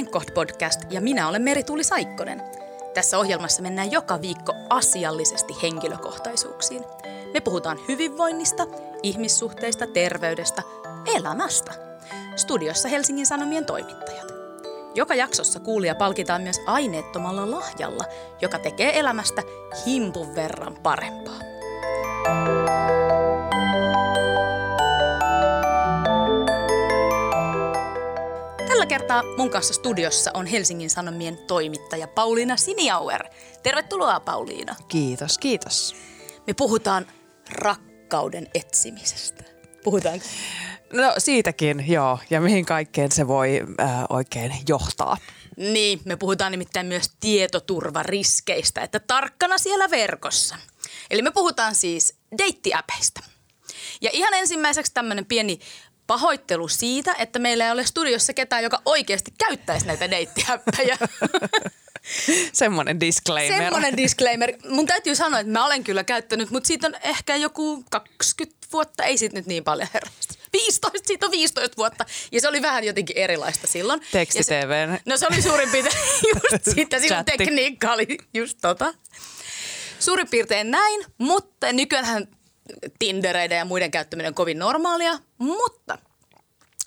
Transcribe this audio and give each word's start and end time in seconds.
Penkoht-podcast 0.00 0.80
ja 0.90 1.00
minä 1.00 1.28
olen 1.28 1.42
Meri-Tuuli 1.42 1.84
Saikkonen. 1.84 2.42
Tässä 2.94 3.18
ohjelmassa 3.18 3.62
mennään 3.62 3.92
joka 3.92 4.20
viikko 4.20 4.54
asiallisesti 4.70 5.54
henkilökohtaisuuksiin. 5.62 6.84
Me 7.34 7.40
puhutaan 7.40 7.78
hyvinvoinnista, 7.88 8.66
ihmissuhteista, 9.02 9.86
terveydestä, 9.86 10.62
elämästä. 11.16 11.72
Studiossa 12.36 12.88
Helsingin 12.88 13.26
Sanomien 13.26 13.66
toimittajat. 13.66 14.32
Joka 14.94 15.14
jaksossa 15.14 15.60
kuulija 15.60 15.94
palkitaan 15.94 16.42
myös 16.42 16.60
aineettomalla 16.66 17.50
lahjalla, 17.50 18.04
joka 18.40 18.58
tekee 18.58 18.98
elämästä 18.98 19.42
himpun 19.86 20.34
verran 20.34 20.76
parempaa. 20.82 21.40
Tällä 28.80 28.88
kertaa 28.88 29.22
mun 29.36 29.50
kanssa 29.50 29.74
studiossa 29.74 30.30
on 30.34 30.46
Helsingin 30.46 30.90
Sanomien 30.90 31.38
toimittaja 31.38 32.08
Pauliina 32.08 32.56
Siniauer. 32.56 33.24
Tervetuloa 33.62 34.20
Pauliina. 34.20 34.76
Kiitos, 34.88 35.38
kiitos. 35.38 35.96
Me 36.46 36.54
puhutaan 36.54 37.06
rakkauden 37.50 38.48
etsimisestä. 38.54 39.44
Puhutaanko? 39.84 40.26
No 40.92 41.14
siitäkin, 41.18 41.84
joo. 41.88 42.18
Ja 42.30 42.40
mihin 42.40 42.66
kaikkeen 42.66 43.12
se 43.12 43.28
voi 43.28 43.60
äh, 43.80 44.04
oikein 44.08 44.54
johtaa. 44.68 45.16
Niin, 45.56 46.00
me 46.04 46.16
puhutaan 46.16 46.52
nimittäin 46.52 46.86
myös 46.86 47.10
tietoturvariskeistä, 47.20 48.80
että 48.80 49.00
tarkkana 49.00 49.58
siellä 49.58 49.90
verkossa. 49.90 50.56
Eli 51.10 51.22
me 51.22 51.30
puhutaan 51.30 51.74
siis 51.74 52.14
deittiäpeistä. 52.38 53.20
Ja 54.00 54.10
ihan 54.12 54.34
ensimmäiseksi 54.34 54.94
tämmöinen 54.94 55.26
pieni 55.26 55.60
pahoittelu 56.10 56.68
siitä, 56.68 57.14
että 57.18 57.38
meillä 57.38 57.64
ei 57.64 57.72
ole 57.72 57.86
studiossa 57.86 58.32
ketään, 58.32 58.62
joka 58.62 58.82
oikeasti 58.84 59.34
käyttäisi 59.38 59.86
näitä 59.86 60.10
deittiäppejä. 60.10 60.98
Semmoinen 62.52 63.00
disclaimer. 63.00 63.62
Semmoinen 63.62 63.96
disclaimer. 63.96 64.52
Mun 64.68 64.86
täytyy 64.86 65.14
sanoa, 65.14 65.40
että 65.40 65.52
mä 65.52 65.66
olen 65.66 65.84
kyllä 65.84 66.04
käyttänyt, 66.04 66.50
mutta 66.50 66.66
siitä 66.66 66.86
on 66.86 66.94
ehkä 67.02 67.36
joku 67.36 67.84
20 67.90 68.66
vuotta, 68.72 69.04
ei 69.04 69.18
siitä 69.18 69.36
nyt 69.36 69.46
niin 69.46 69.64
paljon 69.64 69.88
herrasti. 69.94 70.38
15, 70.52 71.06
siitä 71.06 71.26
on 71.26 71.32
15 71.32 71.76
vuotta. 71.76 72.04
Ja 72.32 72.40
se 72.40 72.48
oli 72.48 72.62
vähän 72.62 72.84
jotenkin 72.84 73.18
erilaista 73.18 73.66
silloin. 73.66 74.00
Teksti 74.12 74.44
TV. 74.44 74.88
No 75.06 75.16
se 75.16 75.26
oli 75.30 75.42
suurin 75.42 75.70
piirtein 75.70 75.96
just 76.34 76.64
sitä, 76.74 76.98
silloin 76.98 77.24
tekniikka 77.24 77.92
oli 77.92 78.18
just 78.34 78.58
tota. 78.60 78.94
Suurin 79.98 80.28
piirtein 80.28 80.70
näin, 80.70 81.04
mutta 81.18 81.72
nykyään 81.72 82.28
Tindereiden 82.98 83.58
ja 83.58 83.64
muiden 83.64 83.90
käyttäminen 83.90 84.30
on 84.30 84.34
kovin 84.34 84.58
normaalia, 84.58 85.18
mutta 85.38 85.98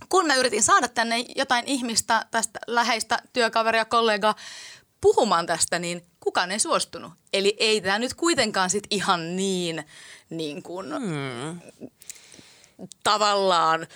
kun 0.09 0.27
mä 0.27 0.35
yritin 0.35 0.63
saada 0.63 0.87
tänne 0.87 1.25
jotain 1.35 1.63
ihmistä, 1.67 2.25
tästä 2.31 2.59
läheistä 2.67 3.21
työkaveria, 3.33 3.85
kollegaa, 3.85 4.35
puhumaan 5.01 5.45
tästä, 5.45 5.79
niin 5.79 6.05
kukaan 6.19 6.51
ei 6.51 6.59
suostunut. 6.59 7.11
Eli 7.33 7.55
ei 7.59 7.81
tämä 7.81 7.99
nyt 7.99 8.13
kuitenkaan 8.13 8.69
sit 8.69 8.83
ihan 8.89 9.35
niin, 9.35 9.85
niin 10.29 10.63
kuin, 10.63 10.87
hmm. 10.95 11.59
tavallaan 13.03 13.87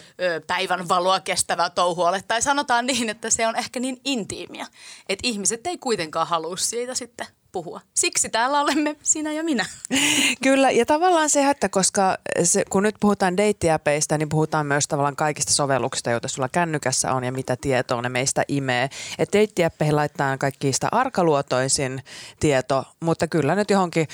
päivän 0.47 0.87
valoa 0.87 1.19
kestävä 1.19 1.69
touhu 1.69 2.01
ole. 2.01 2.23
Tai 2.27 2.41
sanotaan 2.41 2.85
niin, 2.85 3.09
että 3.09 3.29
se 3.29 3.47
on 3.47 3.55
ehkä 3.55 3.79
niin 3.79 4.01
intiimiä, 4.05 4.67
että 5.09 5.27
ihmiset 5.27 5.67
ei 5.67 5.77
kuitenkaan 5.77 6.27
halua 6.27 6.57
siitä 6.57 6.95
sitten 6.95 7.27
puhua. 7.51 7.81
Siksi 7.93 8.29
täällä 8.29 8.61
olemme 8.61 8.95
sinä 9.03 9.31
ja 9.31 9.43
minä. 9.43 9.65
Kyllä, 10.43 10.71
ja 10.71 10.85
tavallaan 10.85 11.29
se, 11.29 11.49
että 11.49 11.69
koska 11.69 12.17
se, 12.43 12.63
kun 12.69 12.83
nyt 12.83 12.95
puhutaan 12.99 13.37
deittiäpeistä, 13.37 14.17
niin 14.17 14.29
puhutaan 14.29 14.65
myös 14.65 14.87
tavallaan 14.87 15.15
kaikista 15.15 15.53
sovelluksista, 15.53 16.11
joita 16.11 16.27
sulla 16.27 16.49
kännykässä 16.49 17.13
on 17.13 17.23
ja 17.23 17.31
mitä 17.31 17.55
tietoa 17.61 18.01
ne 18.01 18.09
meistä 18.09 18.43
imee. 18.47 18.89
Että 19.19 19.37
deittiäppeihin 19.37 19.95
laittaa 19.95 20.37
kaikista 20.37 20.87
arkaluotoisin 20.91 22.03
tieto, 22.39 22.85
mutta 22.99 23.27
kyllä 23.27 23.55
nyt 23.55 23.69
johonkin 23.69 24.07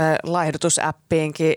äh, 0.00 0.16
laihdutusäppiinkin 0.22 1.54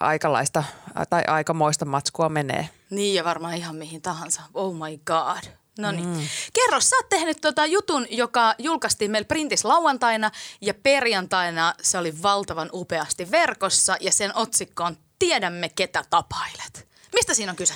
aikalaista 0.00 0.64
tai 1.10 1.22
aikamoista 1.26 1.84
matskua 1.84 2.28
menee. 2.28 2.68
Niin 2.90 3.14
ja 3.14 3.24
varmaan 3.24 3.54
ihan 3.54 3.76
mihin 3.76 4.02
tahansa. 4.02 4.42
Oh 4.54 4.74
my 4.74 4.98
god. 5.06 5.63
No 5.78 5.92
niin. 5.92 6.08
Mm. 6.08 6.26
Kerro, 6.52 6.80
sä 6.80 6.96
oot 6.96 7.08
tehnyt 7.08 7.40
tota 7.40 7.66
jutun, 7.66 8.06
joka 8.10 8.54
julkaistiin 8.58 9.10
meillä 9.10 9.26
printis 9.26 9.64
lauantaina 9.64 10.30
ja 10.60 10.74
perjantaina 10.74 11.74
se 11.82 11.98
oli 11.98 12.22
valtavan 12.22 12.70
upeasti 12.72 13.30
verkossa 13.30 13.96
ja 14.00 14.12
sen 14.12 14.36
otsikko 14.36 14.84
on 14.84 14.96
Tiedämme, 15.18 15.68
ketä 15.68 16.04
tapailet. 16.10 16.88
Mistä 17.14 17.34
siinä 17.34 17.52
on 17.52 17.56
kyse? 17.56 17.74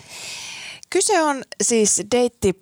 Kyse 0.90 1.22
on 1.22 1.44
siis 1.62 2.02
deitti 2.10 2.60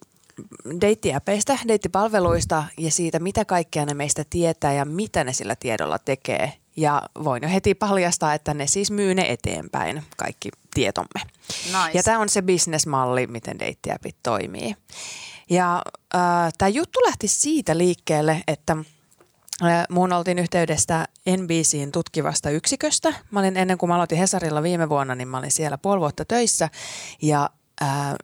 deittiäpeistä, 0.80 1.58
deittipalveluista 1.68 2.64
ja 2.78 2.91
siitä, 2.91 3.18
mitä 3.18 3.44
kaikkea 3.44 3.86
ne 3.86 3.94
meistä 3.94 4.24
tietää 4.30 4.72
ja 4.72 4.84
mitä 4.84 5.24
ne 5.24 5.32
sillä 5.32 5.56
tiedolla 5.56 5.98
tekee. 5.98 6.53
Ja 6.76 7.03
voin 7.24 7.42
jo 7.42 7.48
heti 7.48 7.74
paljastaa, 7.74 8.34
että 8.34 8.54
ne 8.54 8.66
siis 8.66 8.91
myy 8.91 9.14
ne 9.14 9.32
eteenpäin, 9.32 10.03
kaikki 10.16 10.48
tietomme. 10.76 11.20
Nice. 11.64 11.91
Ja 11.94 12.03
tämä 12.03 12.19
on 12.19 12.28
se 12.28 12.42
bisnesmalli, 12.42 13.26
miten 13.26 13.59
deittiäpit 13.59 14.16
toimii. 14.22 14.76
Ja 15.50 15.82
äh, 16.14 16.53
tämä 16.59 16.69
juttu 16.69 17.00
lähti 17.06 17.28
siitä 17.28 17.78
liikkeelle, 17.78 18.42
että 18.48 18.76
äh, 19.62 19.84
Muun 19.91 20.12
oltiin 20.12 20.38
yhteydestä 20.38 21.09
NBCin 21.36 21.92
tutkivasta 21.92 22.50
yksiköstä. 22.50 23.15
Mä 23.31 23.41
olin 23.41 23.56
ennen 23.56 23.78
kuin 23.78 23.88
mä 23.88 23.94
aloitin 23.94 24.19
Hesarilla 24.19 24.62
viime 24.62 24.88
vuonna, 24.88 25.15
niin 25.15 25.28
mä 25.28 25.38
olin 25.38 25.50
siellä 25.50 25.78
puoli 25.78 26.00
vuotta 26.00 26.25
töissä 26.25 26.69
ja 27.22 27.50
äh, 27.82 28.15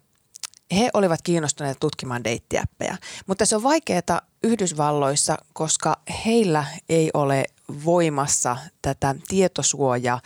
he 0.73 0.91
olivat 0.95 1.23
kiinnostuneet 1.23 1.81
tutkimaan 1.81 2.25
deittiäppejä. 2.25 2.97
Mutta 3.27 3.47
se 3.47 3.57
on 3.57 3.63
vaikeaa 3.63 4.21
Yhdysvalloissa, 4.43 5.37
koska 5.53 5.97
heillä 6.27 6.65
ei 6.89 7.11
ole 7.15 7.45
voimassa 7.85 8.57
tätä 8.83 9.15
tietosuoja 9.29 10.19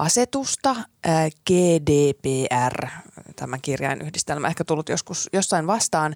asetusta, 0.00 0.76
GDPR, 1.46 2.86
tämä 3.36 3.58
kirjain 3.58 4.02
yhdistelmä 4.02 4.48
ehkä 4.48 4.64
tullut 4.64 4.88
joskus 4.88 5.28
jossain 5.32 5.66
vastaan. 5.66 6.14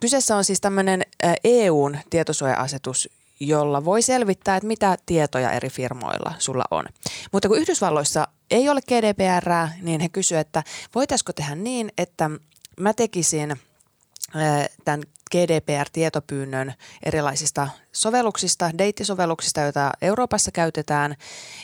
Kyseessä 0.00 0.36
on 0.36 0.44
siis 0.44 0.60
tämmöinen 0.60 1.02
EUn 1.44 1.98
tietosuoja-asetus, 2.10 3.08
jolla 3.40 3.84
voi 3.84 4.02
selvittää, 4.02 4.56
että 4.56 4.66
mitä 4.66 4.96
tietoja 5.06 5.50
eri 5.50 5.70
firmoilla 5.70 6.34
sulla 6.38 6.64
on. 6.70 6.84
Mutta 7.32 7.48
kun 7.48 7.58
Yhdysvalloissa 7.58 8.28
ei 8.50 8.68
ole 8.68 8.80
GDPR, 8.80 9.50
niin 9.82 10.00
he 10.00 10.08
kysyvät, 10.08 10.46
että 10.46 10.64
voitaisiko 10.94 11.32
tehdä 11.32 11.54
niin, 11.54 11.92
että 11.98 12.30
mä 12.80 12.94
tekisin 12.94 13.60
tämän 14.84 15.02
GDPR-tietopyynnön 15.30 16.74
erilaisista 17.02 17.68
sovelluksista, 17.92 18.70
deittisovelluksista, 18.78 19.60
joita 19.60 19.90
Euroopassa 20.02 20.50
käytetään, 20.50 21.16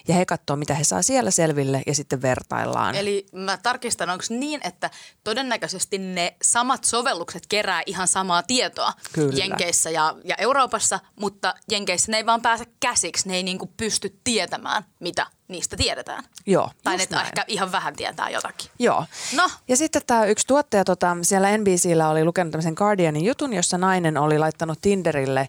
ja 0.08 0.14
he 0.14 0.26
katsoo, 0.26 0.56
mitä 0.56 0.74
he 0.74 0.84
saa 0.84 1.02
siellä 1.02 1.30
selville, 1.30 1.82
ja 1.86 1.94
sitten 1.94 2.22
vertaillaan. 2.22 2.94
Eli 2.94 3.26
mä 3.32 3.58
tarkistan, 3.62 4.10
onko 4.10 4.24
niin, 4.28 4.60
että 4.64 4.90
todennäköisesti 5.24 5.98
ne 5.98 6.36
samat 6.42 6.84
sovellukset 6.84 7.46
kerää 7.46 7.82
ihan 7.86 8.08
samaa 8.08 8.42
tietoa 8.42 8.92
Kyllä. 9.12 9.38
Jenkeissä 9.38 9.90
ja, 9.90 10.14
ja 10.24 10.34
Euroopassa, 10.38 11.00
mutta 11.20 11.54
Jenkeissä 11.70 12.12
ne 12.12 12.16
ei 12.16 12.26
vaan 12.26 12.42
pääse 12.42 12.64
käsiksi, 12.80 13.28
ne 13.28 13.36
ei 13.36 13.42
niinku 13.42 13.72
pysty 13.76 14.20
tietämään, 14.24 14.84
mitä 15.00 15.26
niistä 15.48 15.76
tiedetään. 15.76 16.24
Joo, 16.46 16.70
Tai 16.84 16.96
ne 16.96 17.02
ehkä 17.02 17.44
ihan 17.46 17.72
vähän 17.72 17.96
tietää 17.96 18.30
jotakin. 18.30 18.70
Joo. 18.78 19.04
No. 19.36 19.50
Ja 19.68 19.76
sitten 19.76 20.02
tämä 20.06 20.24
yksi 20.24 20.46
tuottaja 20.46 20.84
tota, 20.84 21.16
siellä 21.22 21.58
NBCllä 21.58 22.08
oli 22.08 22.24
lukenut 22.24 22.50
tämmöisen 22.50 22.74
Guardianin 22.76 23.24
jutun, 23.24 23.52
jossa 23.52 23.78
nainen 23.78 24.16
oli 24.16 24.38
laittanut 24.38 24.78
Tinderille 24.82 25.40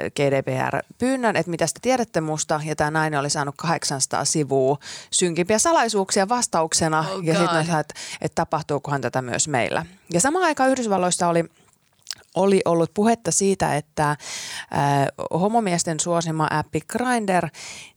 eh, 0.00 0.12
GDPR-pyynnön, 0.12 1.36
että 1.36 1.50
mitä 1.50 1.66
te 1.66 1.80
tiedätte 1.82 2.20
musta, 2.20 2.60
ja 2.64 2.76
tämä 2.76 2.90
nainen 2.90 3.20
oli 3.20 3.30
saanut 3.30 3.54
800 3.58 4.24
sivua 4.24 4.78
synkimpiä 5.10 5.58
salaisuuksia 5.58 6.28
vastauksena, 6.28 7.00
oh 7.00 7.24
ja 7.24 7.38
sitten 7.38 7.60
että, 7.60 7.94
että 8.20 8.34
tapahtuukohan 8.34 9.00
tätä 9.00 9.22
myös 9.22 9.48
meillä. 9.48 9.86
Ja 10.12 10.20
samaan 10.20 10.44
aikaan 10.44 10.70
Yhdysvalloissa 10.70 11.28
oli 11.28 11.44
oli 12.34 12.60
ollut 12.64 12.94
puhetta 12.94 13.30
siitä, 13.30 13.76
että 13.76 14.10
äh, 14.10 14.18
homomiesten 15.30 16.00
suosima 16.00 16.48
appi 16.50 16.80
Grindr, 16.80 17.48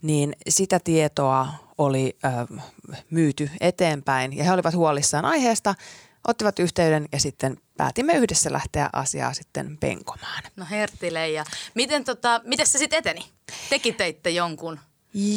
niin 0.01 0.35
sitä 0.49 0.79
tietoa 0.79 1.47
oli 1.77 2.17
äh, 2.25 2.33
myyty 3.09 3.49
eteenpäin 3.61 4.37
ja 4.37 4.43
he 4.43 4.51
olivat 4.51 4.73
huolissaan 4.73 5.25
aiheesta, 5.25 5.75
ottivat 6.27 6.59
yhteyden 6.59 7.05
ja 7.11 7.19
sitten 7.19 7.57
päätimme 7.77 8.13
yhdessä 8.13 8.51
lähteä 8.51 8.89
asiaa 8.93 9.33
sitten 9.33 9.77
penkomaan. 9.77 10.43
No 10.55 10.65
hertile 10.71 11.29
ja 11.29 11.45
miten, 11.73 12.03
tota, 12.03 12.41
miten 12.43 12.67
se 12.67 12.77
sitten 12.77 12.99
eteni? 12.99 13.25
Teki 13.69 13.93
teitte 13.93 14.29
jonkun 14.29 14.79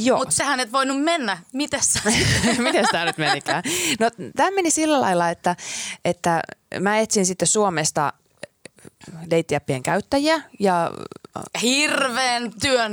Joo. 0.03 0.19
Mutta 0.19 0.35
sehän 0.35 0.61
et 0.61 0.73
voinut 0.73 1.03
mennä. 1.03 1.39
Mites 1.53 1.95
Miten 2.59 2.85
tämä 2.93 3.05
nyt 3.05 3.19
menikään? 3.19 3.63
No 4.01 4.11
tämä 4.37 4.51
meni 4.51 4.71
sillä 4.71 5.01
lailla, 5.01 5.31
että, 5.31 5.57
että 6.05 6.43
mä 6.81 6.99
etsin 6.99 7.27
sitten 7.27 7.49
Suomesta 7.49 8.13
deittiäppien 9.31 9.83
käyttäjiä. 9.83 10.43
Ja 10.59 10.91
Hirveän 11.63 12.53
työn 12.61 12.93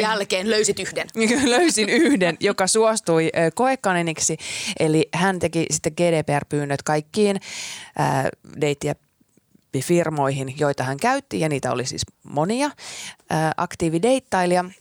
jälkeen 0.00 0.50
löysit 0.50 0.80
yhden. 0.80 1.08
Löysin 1.56 1.88
yhden, 1.88 2.36
joka 2.40 2.66
suostui 2.66 3.30
koekaniniksi. 3.54 4.36
Eli 4.80 5.08
hän 5.14 5.38
teki 5.38 5.66
sitten 5.70 5.92
GDPR-pyynnöt 5.92 6.82
kaikkiin 6.82 7.40
deittiäppien 8.60 9.06
firmoihin, 9.82 10.54
joita 10.58 10.84
hän 10.84 10.96
käytti, 10.96 11.40
ja 11.40 11.48
niitä 11.48 11.72
oli 11.72 11.86
siis 11.86 12.02
monia, 12.22 12.70
aktiivideittailija– 13.56 14.64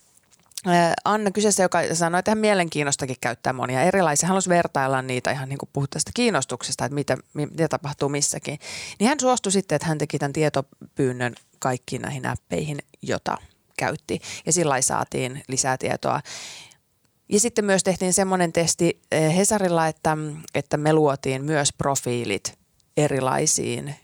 Anna 1.05 1.31
kyseessä, 1.31 1.63
joka 1.63 1.79
sanoi, 1.93 2.19
että 2.19 2.31
hän 2.31 2.37
mielenkiinnostakin 2.37 3.15
käyttää 3.21 3.53
monia 3.53 3.81
erilaisia. 3.81 4.29
Hän 4.29 4.41
vertailla 4.49 5.01
niitä 5.01 5.31
ihan 5.31 5.49
niin 5.49 5.57
kuin 5.57 5.69
puhuttaesta 5.73 6.11
kiinnostuksesta, 6.13 6.85
että 6.85 6.95
mitä, 6.95 7.17
mitä 7.33 7.67
tapahtuu 7.67 8.09
missäkin. 8.09 8.59
Niin 8.99 9.07
hän 9.07 9.19
suostui 9.19 9.51
sitten, 9.51 9.75
että 9.75 9.87
hän 9.87 9.97
teki 9.97 10.19
tämän 10.19 10.33
tietopyynnön 10.33 11.35
kaikkiin 11.59 12.01
näihin 12.01 12.25
appeihin, 12.25 12.77
jota 13.01 13.37
käytti. 13.77 14.21
Ja 14.45 14.53
sillä 14.53 14.81
saatiin 14.81 15.43
lisää 15.47 15.77
tietoa. 15.77 16.21
Ja 17.29 17.39
sitten 17.39 17.65
myös 17.65 17.83
tehtiin 17.83 18.13
semmoinen 18.13 18.53
testi 18.53 19.01
Hesarilla, 19.35 19.87
että, 19.87 20.17
että 20.55 20.77
me 20.77 20.93
luotiin 20.93 21.45
myös 21.45 21.73
profiilit 21.77 22.57
erilaisiin 22.97 23.95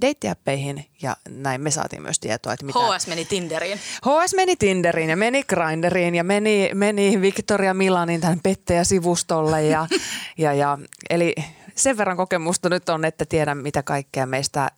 deittiäppeihin 0.00 0.86
ja 1.02 1.16
näin 1.28 1.60
me 1.60 1.70
saatiin 1.70 2.02
myös 2.02 2.20
tietoa, 2.20 2.52
että 2.52 2.66
mitä... 2.66 2.78
HS 2.78 3.06
meni 3.06 3.24
Tinderiin. 3.24 3.78
HS 3.78 4.34
meni 4.34 4.56
Tinderiin 4.56 5.10
ja 5.10 5.16
meni 5.16 5.42
Grinderiin 5.42 6.14
ja 6.14 6.24
meni, 6.24 6.70
meni 6.74 7.20
Victoria 7.20 7.74
Milanin 7.74 8.20
tämän 8.20 8.40
pettäjäsivustolle 8.42 9.62
ja, 9.62 9.86
ja, 10.38 10.52
ja, 10.52 10.78
eli 11.10 11.34
sen 11.74 11.96
verran 11.96 12.16
kokemusta 12.16 12.68
nyt 12.68 12.88
on, 12.88 13.04
että 13.04 13.24
tiedän 13.24 13.58
mitä 13.58 13.82
kaikkea 13.82 14.26
meistä 14.26 14.70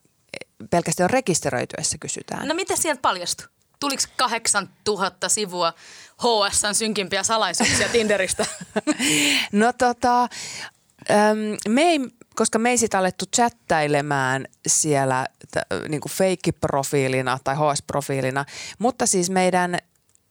pelkästään 0.70 1.04
on 1.04 1.10
rekisteröityessä 1.10 1.98
kysytään. 1.98 2.48
No 2.48 2.54
mitä 2.54 2.76
sieltä 2.76 3.00
paljastui? 3.00 3.46
Tuliko 3.80 4.02
8000 4.16 5.28
sivua 5.28 5.72
HSn 6.22 6.74
synkimpiä 6.74 7.22
salaisuuksia 7.22 7.88
Tinderistä? 7.88 8.46
no 9.52 9.72
tota, 9.72 10.28
me 11.68 11.82
ei 11.82 12.00
koska 12.36 12.58
me 12.58 12.70
ei 12.70 12.78
sitä 12.78 12.98
alettu 12.98 13.24
chattailemään 13.36 14.44
siellä 14.66 15.26
t- 15.50 15.88
niin 15.88 16.00
kuin 16.00 16.12
feikkiprofiilina 16.12 17.38
tai 17.44 17.54
HS-profiilina, 17.54 18.44
mutta 18.78 19.06
siis 19.06 19.30
meidän, 19.30 19.78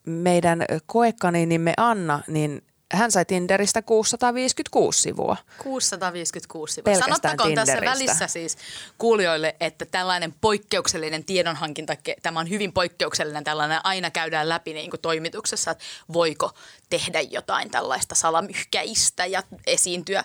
meidän 0.05 0.65
koekaniinimme 0.85 1.73
Anna, 1.77 2.19
niin 2.27 2.61
hän 2.93 3.11
sai 3.11 3.25
Tinderistä 3.25 3.81
656 3.81 5.01
sivua. 5.01 5.37
656 5.63 6.73
sivua. 6.73 6.83
Pelkästään 6.83 7.09
Sanottakoon 7.09 7.55
tässä 7.55 7.73
Tinderistä. 7.73 7.99
välissä 7.99 8.27
siis 8.27 8.57
kuulijoille, 8.97 9.55
että 9.59 9.85
tällainen 9.85 10.33
poikkeuksellinen 10.41 11.23
tiedonhankinta, 11.23 11.93
tämä 12.21 12.39
on 12.39 12.49
hyvin 12.49 12.73
poikkeuksellinen 12.73 13.43
tällainen, 13.43 13.79
aina 13.83 14.11
käydään 14.11 14.49
läpi 14.49 14.73
niin 14.73 14.89
kuin 14.89 15.01
toimituksessa, 15.01 15.71
että 15.71 15.83
voiko 16.13 16.51
tehdä 16.89 17.21
jotain 17.21 17.71
tällaista 17.71 18.15
salamyhkäistä 18.15 19.25
ja 19.25 19.43
esiintyä 19.67 20.23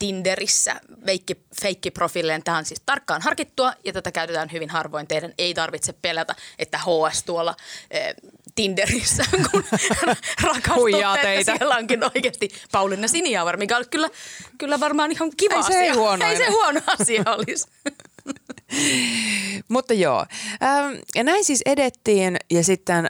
Tinderissä 0.00 0.80
veikki, 1.06 1.36
feikkiprofiilleen. 1.62 2.42
Tämä 2.42 2.58
on 2.58 2.64
siis 2.64 2.82
tarkkaan 2.86 3.22
harkittua 3.22 3.72
ja 3.84 3.92
tätä 3.92 4.12
käytetään 4.12 4.52
hyvin 4.52 4.70
harvoin. 4.70 5.06
Teidän 5.06 5.32
ei 5.38 5.54
tarvitse 5.54 5.92
pelätä, 5.92 6.34
että 6.58 6.78
HS 6.78 7.22
tuolla 7.22 7.56
äh, 7.94 8.14
Tinderissä, 8.54 9.24
kun 9.50 9.64
rakastutte, 10.42 11.22
teitä. 11.22 11.56
siellä 11.56 11.76
onkin 11.76 12.04
oikeasti 12.04 12.48
Pauliina 12.72 13.08
Sinijauvar, 13.08 13.56
mikä 13.56 13.76
on 13.76 13.84
kyllä, 13.90 14.08
kyllä 14.58 14.80
varmaan 14.80 15.12
ihan 15.12 15.30
kiva 15.36 15.54
ei 15.54 15.62
se 15.62 15.68
asia. 15.68 15.80
Ei, 15.80 15.90
huono 15.90 16.26
ei 16.26 16.36
se 16.36 16.50
huono 16.50 16.80
asia 17.00 17.22
olisi. 17.26 17.68
Mutta 19.68 19.94
joo, 19.94 20.26
ähm, 20.62 20.94
ja 21.14 21.24
näin 21.24 21.44
siis 21.44 21.62
edettiin 21.66 22.36
ja 22.50 22.64
sitten 22.64 23.08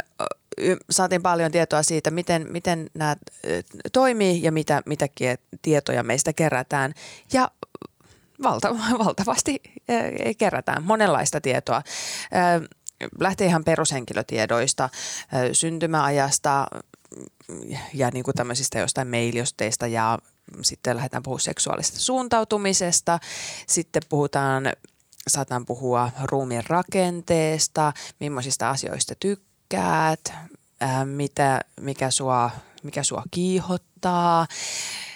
saatiin 0.91 1.23
paljon 1.23 1.53
tietoa 1.53 1.83
siitä, 1.83 2.11
miten, 2.11 2.47
miten 2.51 2.91
nämä 2.95 3.17
toimii 3.93 4.43
ja 4.43 4.53
mitä, 4.53 4.83
mitäkin 4.87 5.39
tietoja 5.63 6.03
meistä 6.03 6.33
kerätään. 6.33 6.95
Ja 7.33 7.51
valta, 8.43 8.77
valtavasti 9.05 9.63
kerätään 10.39 10.83
monenlaista 10.83 11.41
tietoa. 11.41 11.83
Lähtee 13.21 13.47
ihan 13.47 13.65
perushenkilötiedoista, 13.65 14.89
syntymäajasta 15.53 16.67
ja 17.95 18.11
niin 18.11 18.25
kuin 18.25 18.35
tämmöisistä 18.35 18.79
jostain 18.79 19.09
mailiosteista 19.09 19.87
ja 19.87 20.19
sitten 20.63 20.97
lähdetään 20.97 21.23
puhumaan 21.23 21.41
seksuaalisesta 21.41 21.99
suuntautumisesta. 21.99 23.19
Sitten 23.67 24.03
puhutaan, 24.09 24.73
saataan 25.29 25.67
puhua 25.67 26.11
ruumiin 26.25 26.63
rakenteesta, 26.67 27.93
millaisista 28.21 28.71
asioista 28.71 29.15
tykkää 29.15 29.50
tykkäät, 29.71 30.33
ää, 30.81 31.05
mitä, 31.05 31.61
mikä, 31.81 32.11
sua, 32.11 32.51
mikä 32.83 33.03
sua 33.03 33.23
kiihottaa. 33.31 34.47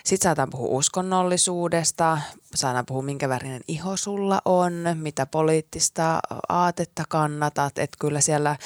Sitten 0.04 0.28
saadaan 0.28 0.50
puhua 0.50 0.78
uskonnollisuudesta, 0.78 2.18
saadaan 2.54 2.86
puhua 2.86 3.02
minkä 3.02 3.28
värinen 3.28 3.60
iho 3.68 3.96
sulla 3.96 4.42
on, 4.44 4.72
mitä 4.94 5.26
poliittista 5.26 6.20
aatetta 6.48 7.02
kannatat, 7.08 7.78
että 7.78 7.96
kyllä 8.00 8.20
siellä 8.20 8.56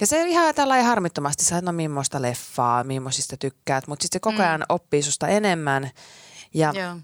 ja 0.00 0.06
se 0.06 0.22
ihan 0.22 0.54
tällä 0.54 0.82
harmittomasti, 0.82 1.44
sä 1.44 1.60
no 1.60 1.72
millaista 1.72 2.22
leffaa, 2.22 2.84
millaisista 2.84 3.36
tykkäät, 3.36 3.86
mutta 3.86 4.02
sitten 4.02 4.16
se 4.16 4.20
koko 4.20 4.42
ajan 4.42 4.60
mm. 4.60 4.66
oppii 4.68 5.02
susta 5.02 5.28
enemmän. 5.28 5.90
Ja 6.54 6.72
Joo. 6.76 6.96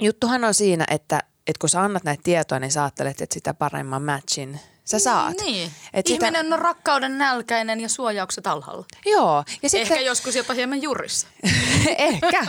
juttuhan 0.00 0.44
on 0.44 0.54
siinä, 0.54 0.84
että, 0.90 1.22
että 1.46 1.60
kun 1.60 1.68
sä 1.68 1.82
annat 1.82 2.04
näitä 2.04 2.22
tietoja, 2.22 2.58
niin 2.58 2.72
sä 2.72 2.82
ajattelet, 2.82 3.20
että 3.20 3.34
sitä 3.34 3.54
paremman 3.54 4.02
matchin– 4.02 4.60
sä 4.86 4.98
saat. 4.98 5.40
Niin. 5.40 5.70
Et 5.92 6.10
Ihminen 6.10 6.44
sitä... 6.44 6.54
on 6.54 6.62
rakkauden 6.62 7.18
nälkäinen 7.18 7.80
ja 7.80 7.88
suojaukset 7.88 8.46
alhaalla. 8.46 8.84
Joo. 9.06 9.44
Ja 9.62 9.70
sitten... 9.70 9.92
Ehkä 9.92 10.00
joskus 10.04 10.36
jopa 10.36 10.54
hieman 10.54 10.82
jurissa. 10.82 11.26
Ehkä. 11.98 12.46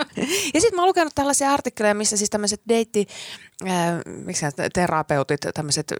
Ja 0.53 0.61
sitten 0.61 0.75
mä 0.75 0.81
oon 0.81 0.87
lukenut 0.87 1.15
tällaisia 1.15 1.53
artikkeleja, 1.53 1.95
missä 1.95 2.17
siis 2.17 2.29
tämmöiset 2.29 2.61
deitti, 2.69 3.07
äh, 3.67 3.73
miksi 4.05 4.45
terapeutit, 4.73 5.39
tämmöiset 5.53 5.93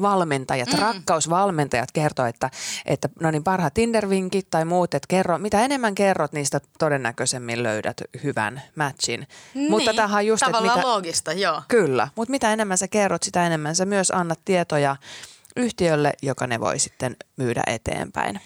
valmentajat, 0.00 0.72
mm. 0.72 0.78
rakkausvalmentajat 0.78 1.92
kertoo, 1.92 2.26
että, 2.26 2.50
että 2.86 3.08
no 3.20 3.30
niin 3.30 3.44
parhaat 3.44 3.74
Tinder-vinkit 3.74 4.46
tai 4.50 4.64
muut, 4.64 4.94
että 4.94 5.06
kerro, 5.08 5.38
mitä 5.38 5.60
enemmän 5.60 5.94
kerrot, 5.94 6.32
niistä 6.32 6.60
todennäköisemmin 6.78 7.62
löydät 7.62 8.02
hyvän 8.22 8.62
matchin. 8.74 9.26
Niin, 9.54 9.70
mutta 9.70 9.94
tämähän 9.94 10.18
on 10.18 10.26
just, 10.26 10.44
tavallaan 10.46 10.78
mitä, 10.78 10.88
loogista, 10.88 11.32
joo. 11.32 11.62
Kyllä, 11.68 12.08
mutta 12.16 12.30
mitä 12.30 12.52
enemmän 12.52 12.78
sä 12.78 12.88
kerrot, 12.88 13.22
sitä 13.22 13.46
enemmän 13.46 13.76
sä 13.76 13.84
myös 13.84 14.10
annat 14.10 14.40
tietoja 14.44 14.96
yhtiölle, 15.56 16.12
joka 16.22 16.46
ne 16.46 16.60
voi 16.60 16.78
sitten 16.78 17.16
myydä 17.36 17.62
eteenpäin. 17.66 18.40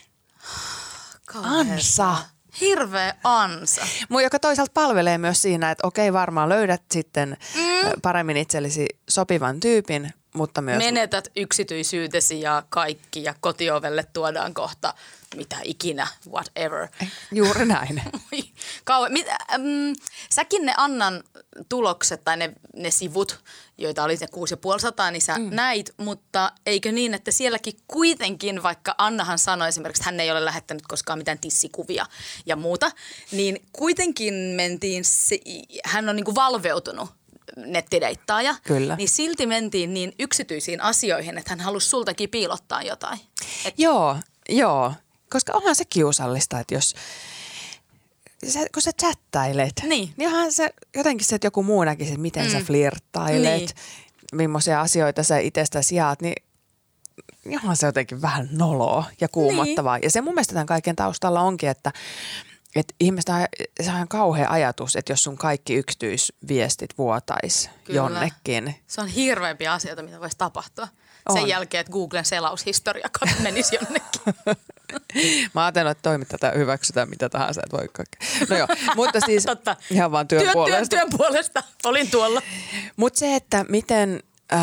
Ansa. 1.35 2.17
Hirveä 2.61 3.15
ansa. 3.25 3.87
Mun, 4.09 4.23
joka 4.23 4.39
toisaalta 4.39 4.73
palvelee 4.75 5.19
myös 5.19 5.43
siinä, 5.43 5.71
että 5.71 5.87
okei, 5.87 6.13
varmaan 6.13 6.49
löydät 6.49 6.83
sitten 6.91 7.37
mm. 7.55 7.91
paremmin 8.03 8.37
itsellesi 8.37 8.87
sopivan 9.09 9.61
tyypin, 9.61 10.11
mutta 10.37 10.63
myös... 10.63 10.79
Menetät 10.79 11.29
yksityisyytesi 11.37 12.41
ja 12.41 12.63
kaikki 12.69 13.23
ja 13.23 13.35
kotiovelle 13.41 14.07
tuodaan 14.13 14.55
kohta 14.55 14.95
mitä 15.37 15.57
ikinä, 15.65 16.07
whatever. 16.31 16.89
Juuri 17.33 17.65
näin. 17.65 18.03
Kauhe. 18.85 19.09
Mit, 19.09 19.27
äm, 19.29 19.95
säkin 20.31 20.67
ne 20.67 20.75
Annan 20.77 21.25
tulokset 21.69 22.25
tai 22.25 22.37
ne, 22.37 22.53
ne 22.77 22.91
sivut, 22.91 23.41
joita 23.79 24.05
oli 24.05 24.17
se 24.17 24.27
6500, 24.27 25.11
niin 25.11 25.23
sä 25.23 25.39
mm. 25.39 25.49
näit, 25.51 25.95
mutta 25.97 26.53
eikö 26.67 26.93
niin, 26.93 27.15
että 27.15 27.31
sielläkin 27.31 27.75
kuitenkin, 27.89 28.63
vaikka 28.63 28.95
Annahan 28.99 29.39
sanoi 29.39 29.69
esimerkiksi, 29.69 30.01
että 30.01 30.11
hän 30.11 30.21
ei 30.21 30.31
ole 30.31 30.45
lähettänyt 30.45 30.87
koskaan 30.87 31.19
mitään 31.19 31.39
tissikuvia 31.39 32.07
ja 32.47 32.57
muuta, 32.57 32.91
niin 33.33 33.67
kuitenkin 33.73 34.35
mentiin, 34.35 35.05
se, 35.05 35.39
hän 35.85 36.09
on 36.09 36.17
niin 36.17 36.25
kuin 36.25 36.35
valveutunut 36.35 37.11
nettideittaaja, 37.57 38.55
Kyllä. 38.63 38.97
niin 38.97 39.09
silti 39.09 39.47
mentiin 39.47 39.95
niin 39.95 40.13
yksityisiin 40.19 40.81
asioihin, 40.81 41.39
että 41.39 41.51
hän 41.51 41.61
halusi 41.61 41.89
sultakin 41.89 42.31
piilottaa 42.31 42.83
jotain. 42.83 43.19
Et... 43.65 43.75
Joo, 43.79 44.17
joo. 44.49 44.93
Koska 45.31 45.53
onhan 45.53 45.75
se 45.75 45.85
kiusallista, 45.85 46.61
että 46.61 46.75
jos 46.75 46.95
sä, 48.49 48.61
kun 48.75 48.83
sä 48.83 48.91
chattailet, 49.01 49.73
niin, 49.83 50.15
niin 50.17 50.29
onhan 50.29 50.53
se 50.53 50.71
jotenkin 50.97 51.27
se, 51.27 51.35
että 51.35 51.47
joku 51.47 51.63
muu 51.63 51.85
näkisi, 51.85 52.11
että 52.11 52.21
miten 52.21 52.47
mm. 52.47 52.53
sä 52.53 52.61
flirttailet, 52.61 53.61
niin. 53.61 53.69
millaisia 54.33 54.81
asioita 54.81 55.23
sä 55.23 55.39
itsestäsi 55.39 55.95
jaat, 55.95 56.23
niin 56.23 56.35
onhan 57.55 57.77
se 57.77 57.87
jotenkin 57.87 58.23
vähän 58.23 58.49
noloa 58.53 59.05
ja 59.21 59.29
kuumottavaa. 59.29 59.97
Niin. 59.97 60.05
Ja 60.05 60.11
se 60.11 60.21
mun 60.21 60.35
mielestä 60.35 60.53
tämän 60.53 60.67
kaiken 60.67 60.97
taustalla 60.97 61.41
onkin, 61.41 61.69
että 61.69 61.93
että 62.81 62.95
ihmistä 63.01 63.49
se 63.83 63.91
on 63.91 64.09
kauhea 64.09 64.51
ajatus, 64.51 64.97
että 64.97 65.13
jos 65.13 65.23
sun 65.23 65.37
kaikki 65.37 65.75
yksityisviestit 65.75 66.99
vuotais 66.99 67.71
Kyllä. 67.85 67.97
jonnekin. 67.97 68.75
Se 68.87 69.01
on 69.01 69.09
hirveämpiä 69.09 69.73
asioita, 69.73 70.03
mitä 70.03 70.21
voisi 70.21 70.39
tapahtua. 70.39 70.89
On. 71.29 71.37
Sen 71.37 71.49
jälkeen, 71.49 71.81
että 71.81 71.93
Googlen 71.93 72.25
selaushistoria 72.25 73.09
menisi 73.43 73.75
jonnekin. 73.75 74.21
Mä 75.55 75.65
ajattelin, 75.65 75.91
että 75.91 76.03
toimittajat 76.03 76.57
hyväksytään 76.57 77.11
mitä 77.11 77.29
tahansa, 77.29 77.61
että 77.65 77.77
voi 77.77 77.89
kaikkea. 77.93 78.47
No 78.51 78.57
joo, 78.57 78.69
mutta 78.97 79.21
siis 79.27 79.45
Totta. 79.57 79.77
ihan 79.91 80.13
vaan 80.13 80.29
työn, 80.29 80.43
työn 80.43 80.53
puolesta. 80.53 80.97
Työn, 80.97 81.11
työn 81.11 81.19
puolesta, 81.19 81.63
olin 81.85 82.11
tuolla. 82.11 82.43
Mutta 82.97 83.19
se, 83.19 83.35
että 83.35 83.65
miten... 83.69 84.23
Äh, 84.53 84.61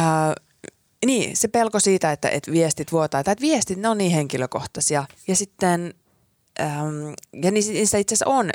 niin, 1.06 1.38
se 1.38 1.48
pelko 1.48 1.80
siitä, 1.80 2.12
että, 2.12 2.30
että 2.30 2.52
viestit 2.52 2.92
vuotaa, 2.92 3.24
tai 3.24 3.32
että 3.32 3.42
viestit, 3.42 3.78
ne 3.78 3.88
on 3.90 3.98
niin 3.98 4.12
henkilökohtaisia. 4.12 5.06
Ja 5.28 5.36
sitten, 5.36 5.94
ähm, 6.60 7.14
ja 7.44 7.52
niistä 7.52 7.98
itse 7.98 8.16
asiassa 8.16 8.26
on 8.28 8.50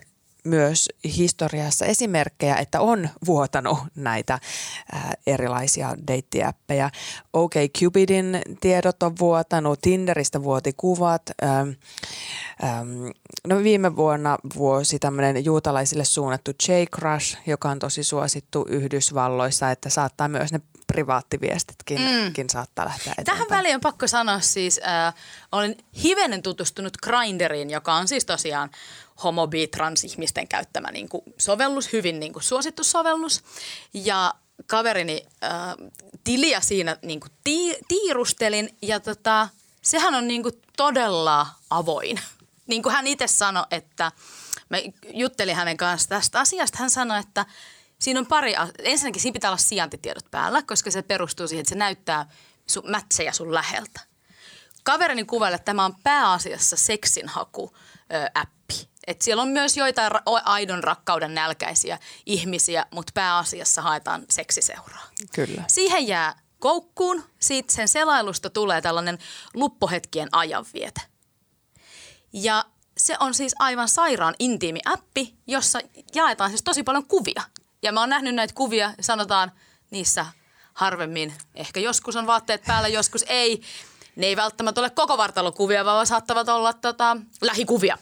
myös 0.49 0.89
historiassa 1.17 1.87
esimerkkejä, 1.87 2.57
että 2.57 2.81
on 2.81 3.09
vuotanut 3.27 3.79
näitä 3.95 4.39
ää, 4.93 5.13
erilaisia 5.27 5.95
deittiäppejä. 6.07 6.91
OK 7.33 7.53
Cupidin 7.79 8.43
tiedot 8.61 9.03
on 9.03 9.15
vuotanut, 9.19 9.81
Tinderistä 9.81 10.43
vuoti 10.43 10.73
kuvat. 10.77 11.23
Ähm, 11.43 11.69
ähm, 12.65 12.89
no 13.47 13.63
viime 13.63 13.97
vuonna 13.97 14.39
vuosi 14.55 14.99
tämmöinen 14.99 15.45
juutalaisille 15.45 16.05
suunnattu 16.05 16.51
J-Crush, 16.51 17.39
joka 17.47 17.71
on 17.71 17.79
tosi 17.79 18.05
suosittu 18.05 18.67
Yhdysvalloissa, 18.69 19.71
että 19.71 19.89
saattaa 19.89 20.29
myös 20.29 20.53
ne 20.53 20.61
privaattiviestitkin 20.93 22.01
mm. 22.01 22.49
saattaa 22.51 22.85
lähteä 22.85 23.13
eteenpäin. 23.13 23.39
Tähän 23.39 23.59
väliin 23.59 23.75
on 23.75 23.81
pakko 23.81 24.07
sanoa 24.07 24.41
siis, 24.41 24.81
äh, 24.87 25.15
olen 25.53 25.77
hivenen 26.03 26.43
tutustunut 26.43 26.97
Grinderiin, 27.03 27.71
joka 27.71 27.95
on 27.95 28.09
siis 28.09 28.25
tosiaan 28.25 28.71
homo, 29.25 29.47
bi, 29.47 29.67
transihmisten 29.67 30.49
käyttämä 30.49 30.91
niin 30.91 31.09
kuin 31.09 31.23
sovellus, 31.39 31.93
hyvin 31.93 32.21
niin 32.21 32.33
kuin 32.33 32.43
suosittu 32.43 32.85
sovellus. 32.85 33.43
Ja 33.95 34.35
kaverini 34.67 35.27
äh, 35.45 35.51
tiliä 36.25 36.61
siinä 36.61 36.97
niin 37.03 37.21
kuin 37.21 37.33
tii, 37.45 37.77
tiirustelin 37.89 38.77
ja 38.83 39.01
tota, 39.01 39.49
sehän 39.83 40.15
on 40.15 40.29
niin 40.29 40.43
kuin 40.43 40.63
todella 40.77 41.47
avoin. 41.71 42.21
Niin 42.67 42.83
kuin 42.83 42.93
hän 42.93 43.07
itse 43.07 43.27
sanoi, 43.27 43.65
että 43.71 44.13
mä 44.69 44.77
juttelin 45.09 45.57
hänen 45.57 45.77
kanssa 45.77 46.09
tästä 46.09 46.41
asiasta, 46.41 46.79
hän 46.79 46.91
sanoi, 46.91 47.21
että– 47.21 47.47
Siinä 47.99 48.21
on 48.21 48.27
pari, 48.27 48.55
ensinnäkin 48.79 49.23
siinä 49.23 49.33
pitää 49.33 49.51
olla 49.51 49.59
sijaintitiedot 49.59 50.31
päällä, 50.31 50.63
koska 50.63 50.91
se 50.91 51.03
perustuu 51.03 51.49
siihen, 51.49 51.61
että 51.61 51.69
se 51.69 51.75
näyttää 51.75 52.27
sun 52.67 52.91
mätsejä 52.91 53.33
sun 53.33 53.55
läheltä. 53.55 54.01
Kaverini 54.85 55.25
kuvaili, 55.25 55.55
että 55.55 55.65
tämä 55.65 55.85
on 55.85 55.95
pääasiassa 56.03 56.77
seksinhaku-appi. 56.77 58.89
Et 59.09 59.23
siellä 59.23 59.43
on 59.43 59.49
myös 59.49 59.77
joitain 59.77 60.13
ra- 60.13 60.43
aidon 60.45 60.85
rakkauden 60.85 61.35
nälkäisiä 61.35 61.99
ihmisiä, 62.27 62.87
mutta 62.91 63.13
pääasiassa 63.15 63.83
haetaan 63.83 64.25
seksiseuraa. 64.31 65.05
Kyllä. 65.35 65.65
Siihen 65.69 66.07
jää 66.07 66.41
koukkuun, 66.59 67.25
siitä 67.39 67.73
sen 67.73 67.89
selailusta 67.89 68.51
tulee 68.51 68.81
tällainen 68.81 69.19
luppohetkien 69.55 70.29
ajanviete. 70.33 71.01
Ja 72.33 72.65
se 72.97 73.17
on 73.21 73.35
siis 73.35 73.55
aivan 73.59 73.89
sairaan 73.89 74.35
intiimi 74.39 74.81
appi, 74.85 75.35
jossa 75.47 75.81
jaetaan 76.15 76.51
siis 76.51 76.63
tosi 76.63 76.83
paljon 76.83 77.07
kuvia. 77.07 77.43
Ja 77.83 77.93
mä 77.93 78.01
oon 78.01 78.09
nähnyt 78.09 78.35
näitä 78.35 78.55
kuvia, 78.55 78.95
sanotaan 79.01 79.53
niissä 79.91 80.27
harvemmin. 80.75 81.35
Ehkä 81.55 81.81
joskus 81.81 82.17
on 82.17 82.27
vaatteet 82.27 82.63
päällä, 82.67 82.89
joskus 82.89 83.25
ei. 83.29 83.63
Ne 84.19 84.27
ei 84.27 84.37
välttämättä 84.37 84.81
ole 84.81 84.91
koko 84.91 85.19
vartalokuvia, 85.19 85.85
vaan 85.85 86.07
saattavat 86.07 86.49
olla 86.49 86.73
tota, 86.73 87.17
lähikuvia. 87.41 87.99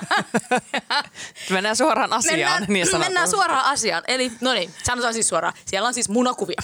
mennään 1.50 1.76
suoraan 1.76 2.12
asiaan. 2.12 2.38
Mennään, 2.38 2.64
niin 2.68 2.98
mennään 2.98 3.30
suoraan 3.30 3.64
asiaan. 3.64 4.02
Eli 4.06 4.32
no 4.40 4.52
niin, 4.52 4.74
sanotaan 4.84 5.14
siis 5.14 5.28
suoraan. 5.28 5.54
Siellä 5.66 5.86
on 5.86 5.94
siis 5.94 6.08
munakuvia. 6.08 6.62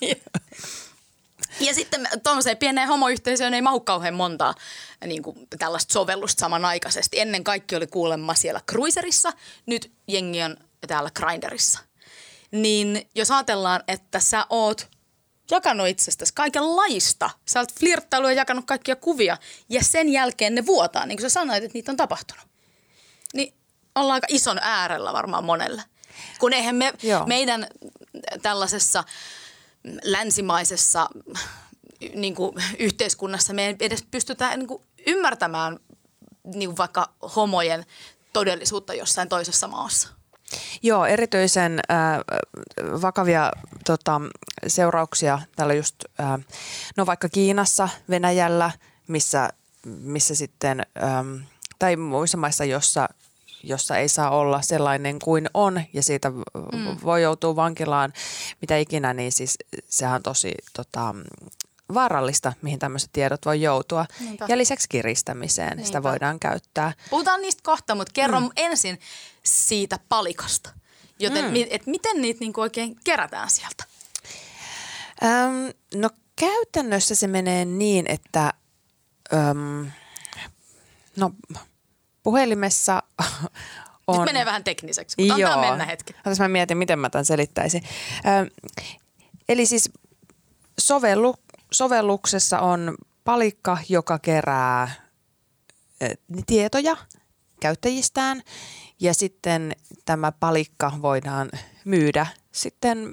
ja 1.60 1.74
sitten 1.74 2.08
tuollaiseen 2.22 2.56
pieneen 2.56 2.88
homoyhteisöön 2.88 3.54
ei 3.54 3.62
mahu 3.62 3.80
kauhean 3.80 4.14
montaa 4.14 4.54
niin 5.06 5.22
kuin 5.22 5.46
tällaista 5.58 5.92
sovellusta 5.92 6.40
samanaikaisesti. 6.40 7.20
Ennen 7.20 7.44
kaikki 7.44 7.76
oli 7.76 7.86
kuulemma 7.86 8.34
siellä 8.34 8.60
Cruiserissa. 8.70 9.32
Nyt 9.66 9.92
jengi 10.08 10.42
on 10.42 10.56
täällä 10.86 11.10
Grinderissa. 11.14 11.80
Niin 12.50 13.08
jos 13.14 13.30
ajatellaan, 13.30 13.82
että 13.88 14.20
sä 14.20 14.46
oot 14.50 14.99
jakanut 15.50 15.88
itsestäsi 15.88 16.34
kaikenlaista. 16.34 17.30
Sä 17.46 17.60
oot 17.60 17.74
flirttailu 17.80 18.28
ja 18.28 18.32
jakanut 18.32 18.64
kaikkia 18.66 18.96
kuvia 18.96 19.36
ja 19.68 19.84
sen 19.84 20.08
jälkeen 20.08 20.54
ne 20.54 20.66
vuotaa, 20.66 21.06
niin 21.06 21.18
kuin 21.18 21.30
sä 21.30 21.34
sanoit, 21.34 21.64
että 21.64 21.74
niitä 21.74 21.92
on 21.92 21.96
tapahtunut. 21.96 22.44
Niin 23.34 23.54
ollaan 23.94 24.14
aika 24.14 24.26
ison 24.30 24.58
äärellä 24.62 25.12
varmaan 25.12 25.44
monelle. 25.44 25.82
Kun 26.38 26.52
eihän 26.52 26.76
me 26.76 26.92
Joo. 27.02 27.26
meidän 27.26 27.66
tällaisessa 28.42 29.04
länsimaisessa 30.02 31.08
niin 32.14 32.34
kuin 32.34 32.54
yhteiskunnassa 32.78 33.52
me 33.52 33.66
ei 33.66 33.76
edes 33.80 34.04
pystytä 34.10 34.56
niin 34.56 34.66
kuin 34.66 34.82
ymmärtämään 35.06 35.78
niin 36.44 36.68
kuin 36.68 36.76
vaikka 36.76 37.12
homojen 37.36 37.86
todellisuutta 38.32 38.94
jossain 38.94 39.28
toisessa 39.28 39.68
maassa. 39.68 40.08
Joo, 40.82 41.06
erityisen 41.06 41.80
äh, 41.90 42.18
vakavia 43.02 43.52
tota, 43.86 44.20
seurauksia 44.66 45.38
täällä 45.56 45.74
just, 45.74 45.96
äh, 46.20 46.40
no 46.96 47.06
vaikka 47.06 47.28
Kiinassa, 47.28 47.88
Venäjällä, 48.10 48.70
missä, 49.08 49.50
missä 49.86 50.34
sitten, 50.34 50.82
ähm, 51.02 51.36
tai 51.78 51.96
muissa 51.96 52.38
maissa, 52.38 52.64
jossa 52.64 53.08
jossa 53.62 53.96
ei 53.96 54.08
saa 54.08 54.30
olla 54.30 54.62
sellainen 54.62 55.18
kuin 55.18 55.50
on 55.54 55.82
ja 55.92 56.02
siitä 56.02 56.30
mm. 56.30 56.96
voi 57.04 57.22
joutua 57.22 57.56
vankilaan, 57.56 58.12
mitä 58.60 58.76
ikinä, 58.76 59.14
niin 59.14 59.32
siis 59.32 59.58
sehän 59.88 60.14
on 60.14 60.22
tosi 60.22 60.54
tota, 60.72 61.14
vaarallista, 61.94 62.52
mihin 62.62 62.78
tämmöiset 62.78 63.10
tiedot 63.12 63.46
voi 63.46 63.62
joutua. 63.62 64.06
Niinpä. 64.20 64.46
Ja 64.48 64.58
lisäksi 64.58 64.88
kiristämiseen 64.88 65.68
Niinpä. 65.68 65.86
sitä 65.86 66.02
voidaan 66.02 66.40
käyttää. 66.40 66.92
Puhutaan 67.10 67.40
niistä 67.42 67.60
kohta, 67.64 67.94
mutta 67.94 68.12
kerro 68.12 68.40
mm. 68.40 68.50
ensin 68.56 69.00
siitä 69.42 69.98
palikasta. 70.08 70.70
Joten 71.18 71.44
mm. 71.44 71.54
et 71.70 71.86
miten 71.86 72.20
niitä 72.20 72.40
niinku 72.40 72.60
oikein 72.60 72.96
kerätään 73.04 73.50
sieltä? 73.50 73.84
Öm, 75.24 75.74
no 75.94 76.10
käytännössä 76.36 77.14
se 77.14 77.26
menee 77.26 77.64
niin, 77.64 78.10
että 78.10 78.52
öm, 79.32 79.90
no 81.16 81.32
puhelimessa 82.22 83.02
on... 84.06 84.16
Nyt 84.16 84.24
menee 84.24 84.44
vähän 84.44 84.64
tekniseksi, 84.64 85.16
mutta 85.18 85.38
Joo. 85.38 85.50
antaa 85.50 85.70
mennä 85.70 85.84
hetki. 85.84 86.14
Mä 86.38 86.48
mietin, 86.48 86.78
miten 86.78 86.98
mä 86.98 87.10
tämän 87.10 87.24
selittäisin. 87.24 87.82
Öm, 88.26 88.50
eli 89.48 89.66
siis 89.66 89.90
sovellu, 90.80 91.34
sovelluksessa 91.72 92.60
on 92.60 92.94
palikka, 93.24 93.78
joka 93.88 94.18
kerää 94.18 94.90
tietoja 96.46 96.96
käyttäjistään 97.60 98.42
ja 99.00 99.14
sitten 99.14 99.72
tämä 100.04 100.32
palikka 100.32 100.92
voidaan 101.02 101.50
myydä 101.84 102.26
sitten 102.52 103.12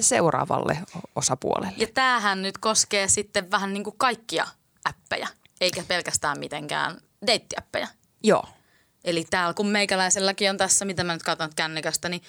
seuraavalle 0.00 0.78
osapuolelle. 1.16 1.74
Ja 1.76 1.86
tämähän 1.94 2.42
nyt 2.42 2.58
koskee 2.58 3.08
sitten 3.08 3.50
vähän 3.50 3.72
niin 3.72 3.84
kuin 3.84 3.98
kaikkia 3.98 4.46
appeja, 4.84 5.28
eikä 5.60 5.84
pelkästään 5.88 6.38
mitenkään 6.38 7.00
deittiappeja. 7.26 7.88
Joo. 8.22 8.44
Eli 9.04 9.26
täällä 9.30 9.54
kun 9.54 9.66
meikäläiselläkin 9.66 10.50
on 10.50 10.56
tässä, 10.56 10.84
mitä 10.84 11.04
mä 11.04 11.12
nyt 11.12 11.22
katson 11.22 11.50
kännykästä, 11.56 12.08
niin 12.08 12.22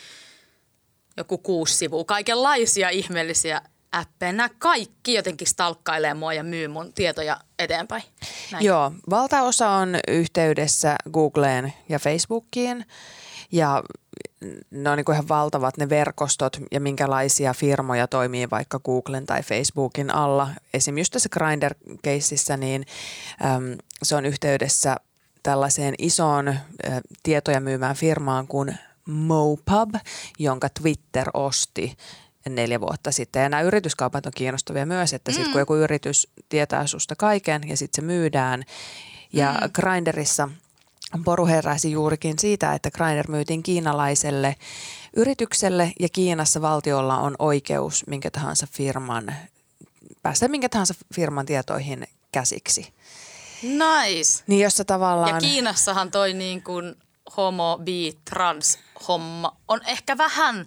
joku 1.18 1.38
kuusi 1.38 1.78
sivua, 1.78 2.04
kaikenlaisia 2.04 2.90
ihmeellisiä 2.90 3.62
appeja. 3.92 4.34
Nämä 4.34 4.50
kaikki 4.50 5.14
jotenkin 5.14 5.48
stalkkailee 5.48 6.14
mua 6.14 6.34
ja 6.34 6.44
myy 6.44 6.68
mun 6.68 6.94
tietoja 6.94 7.38
eteenpäin. 7.60 8.04
Näin. 8.52 8.66
Joo, 8.66 8.92
valtaosa 9.10 9.70
on 9.70 9.96
yhteydessä 10.08 10.96
Googleen 11.14 11.74
ja 11.90 12.00
Facebookiin 12.00 12.86
ja 13.52 13.84
ne 14.72 14.90
on 14.90 14.98
niin 14.98 15.12
ihan 15.14 15.28
valtavat 15.28 15.78
ne 15.78 15.90
verkostot 15.90 16.58
ja 16.72 16.80
minkälaisia 16.80 17.54
firmoja 17.54 18.08
toimii 18.08 18.50
vaikka 18.50 18.80
Googlen 18.80 19.26
tai 19.26 19.44
Facebookin 19.44 20.16
alla. 20.16 20.50
Esimerkiksi 20.74 21.12
tässä 21.12 21.30
Grindr-keississä, 21.30 22.58
niin 22.58 22.86
äm, 23.46 23.78
se 24.04 24.16
on 24.16 24.26
yhteydessä 24.26 24.96
tällaiseen 25.44 25.96
isoon 25.98 26.48
ä, 26.48 26.58
tietoja 27.24 27.60
myymään 27.60 27.96
firmaan 27.96 28.48
kuin 28.48 28.78
Mopub, 29.06 29.96
jonka 30.40 30.70
Twitter 30.70 31.30
osti 31.34 31.98
neljä 32.50 32.82
vuotta 32.82 33.12
sitten. 33.12 33.44
Ja 33.44 33.50
nämä 33.50 33.62
yrityskaupat 33.62 34.26
on 34.26 34.32
kiinnostavia 34.36 34.86
myös, 34.86 35.14
että 35.14 35.32
sitten 35.32 35.48
mm. 35.48 35.52
kun 35.52 35.62
joku 35.62 35.76
yritys 35.76 36.28
tietää 36.50 36.88
susta 36.88 37.16
kaiken 37.16 37.70
ja 37.70 37.78
sitten 37.78 38.04
se 38.04 38.06
myydään. 38.06 38.64
Ja 39.34 39.60
mm. 39.62 39.70
Grinderissa 39.74 40.50
poru 41.26 41.46
heräsi 41.46 41.92
juurikin 41.92 42.40
siitä, 42.40 42.74
että 42.74 42.92
Grindr 42.92 43.32
myytiin 43.32 43.64
kiinalaiselle 43.64 44.56
yritykselle 45.16 45.94
ja 46.00 46.10
Kiinassa 46.10 46.62
valtiolla 46.62 47.18
on 47.18 47.36
oikeus 47.40 48.08
minkä 48.08 48.32
tahansa 48.32 48.68
firman, 48.72 49.36
päästä 50.24 50.48
minkä 50.48 50.70
tahansa 50.70 50.94
firman 51.16 51.46
tietoihin 51.46 52.08
käsiksi. 52.32 52.94
Nice. 53.64 54.44
Niin 54.48 54.64
jossa 54.64 54.86
tavallaan... 54.86 55.36
Ja 55.36 55.40
Kiinassahan 55.40 56.12
toi 56.12 56.34
niin 56.34 56.64
kuin 56.64 56.96
homo, 57.38 57.80
bi, 57.84 58.18
trans 58.30 58.80
homma 59.08 59.58
on 59.68 59.82
ehkä 59.86 60.18
vähän 60.18 60.66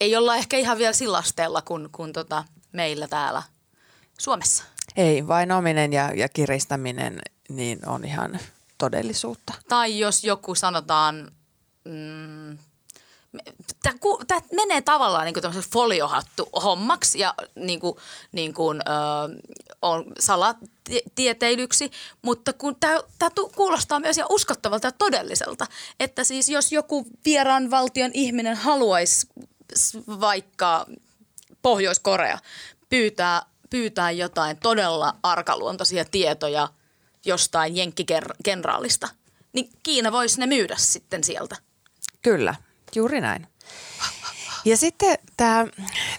ei 0.00 0.16
olla 0.16 0.36
ehkä 0.36 0.56
ihan 0.56 0.78
vielä 0.78 0.92
sillä 0.92 1.62
kuin, 1.64 1.88
kuin 1.92 2.12
tota 2.12 2.44
meillä 2.72 3.08
täällä 3.08 3.42
Suomessa. 4.18 4.64
Ei, 4.96 5.28
vain 5.28 5.52
ominen 5.52 5.92
ja, 5.92 6.12
ja 6.14 6.28
kiristäminen 6.28 7.20
niin 7.48 7.88
on 7.88 8.04
ihan 8.04 8.40
todellisuutta. 8.78 9.54
Tai 9.68 9.98
jos 9.98 10.24
joku 10.24 10.54
sanotaan, 10.54 11.32
mm, 11.84 12.58
tämä 13.82 14.40
menee 14.52 14.82
tavallaan 14.82 15.24
niin 15.24 15.34
kuin 15.34 15.64
foliohattu 15.70 16.48
hommaksi 16.64 17.18
ja 17.18 17.34
niin 17.54 17.80
kuin, 17.80 17.96
niin 18.32 18.54
kuin, 18.54 18.80
ö, 18.80 18.92
on 19.82 20.04
salatieteilyksi, 20.18 21.90
mutta 22.22 22.52
kun 22.52 22.76
tämä 22.80 23.30
kuulostaa 23.56 24.00
myös 24.00 24.18
ihan 24.18 24.32
uskottavalta 24.32 24.86
ja 24.86 24.92
todelliselta, 24.92 25.66
että 26.00 26.24
siis 26.24 26.48
jos 26.48 26.72
joku 26.72 27.06
vieraan 27.24 27.70
valtion 27.70 28.10
ihminen 28.14 28.56
haluaisi 28.56 29.26
vaikka 30.06 30.86
Pohjois-Korea 31.62 32.38
pyytää, 32.88 33.42
pyytää 33.70 34.10
jotain 34.10 34.56
todella 34.56 35.16
arkaluontoisia 35.22 36.04
tietoja 36.04 36.68
jostain 37.24 37.76
jenkkikenraalista, 37.76 39.08
niin 39.52 39.70
Kiina 39.82 40.12
voisi 40.12 40.40
ne 40.40 40.46
myydä 40.46 40.76
sitten 40.78 41.24
sieltä. 41.24 41.56
Kyllä, 42.22 42.54
juuri 42.94 43.20
näin. 43.20 43.46
Ja 44.64 44.76
sitten 44.76 45.18
tämä, 45.36 45.66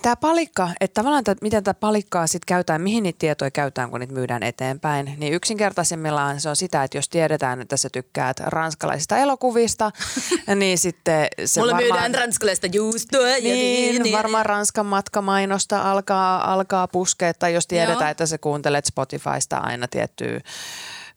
tämä 0.01 0.15
palikka, 0.15 0.69
että 0.81 0.93
tavallaan 0.93 1.23
tämä, 1.23 1.35
miten 1.41 1.63
tätä 1.63 1.79
palikkaa 1.79 2.27
sitten 2.27 2.45
käytetään, 2.45 2.81
mihin 2.81 3.03
niitä 3.03 3.19
tietoja 3.19 3.51
käytetään, 3.51 3.89
kun 3.89 3.99
niitä 3.99 4.13
myydään 4.13 4.43
eteenpäin, 4.43 5.13
niin 5.17 5.33
yksinkertaisimmillaan 5.33 6.41
se 6.41 6.49
on 6.49 6.55
sitä, 6.55 6.83
että 6.83 6.97
jos 6.97 7.09
tiedetään, 7.09 7.61
että 7.61 7.77
sä 7.77 7.89
tykkäät 7.89 8.39
ranskalaisista 8.39 9.17
elokuvista, 9.17 9.91
niin 10.55 10.77
sitten 10.77 11.27
se 11.45 11.59
Mulle 11.59 11.73
varmaan, 11.73 11.93
myydään 11.93 12.15
ranskalaista 12.15 12.67
juustoa. 12.67 13.29
ja 13.29 13.39
niin, 13.39 14.03
niin, 14.03 14.17
varmaan 14.17 14.45
Ranskan 14.45 14.85
matkamainosta 14.85 15.91
alkaa, 15.91 16.53
alkaa 16.53 16.87
puskea, 16.87 17.33
tai 17.33 17.53
jos 17.53 17.67
tiedetään, 17.67 18.01
Joo. 18.01 18.11
että 18.11 18.25
sä 18.25 18.37
kuuntelet 18.37 18.85
Spotifysta 18.85 19.57
aina 19.57 19.87
tiettyä 19.87 20.41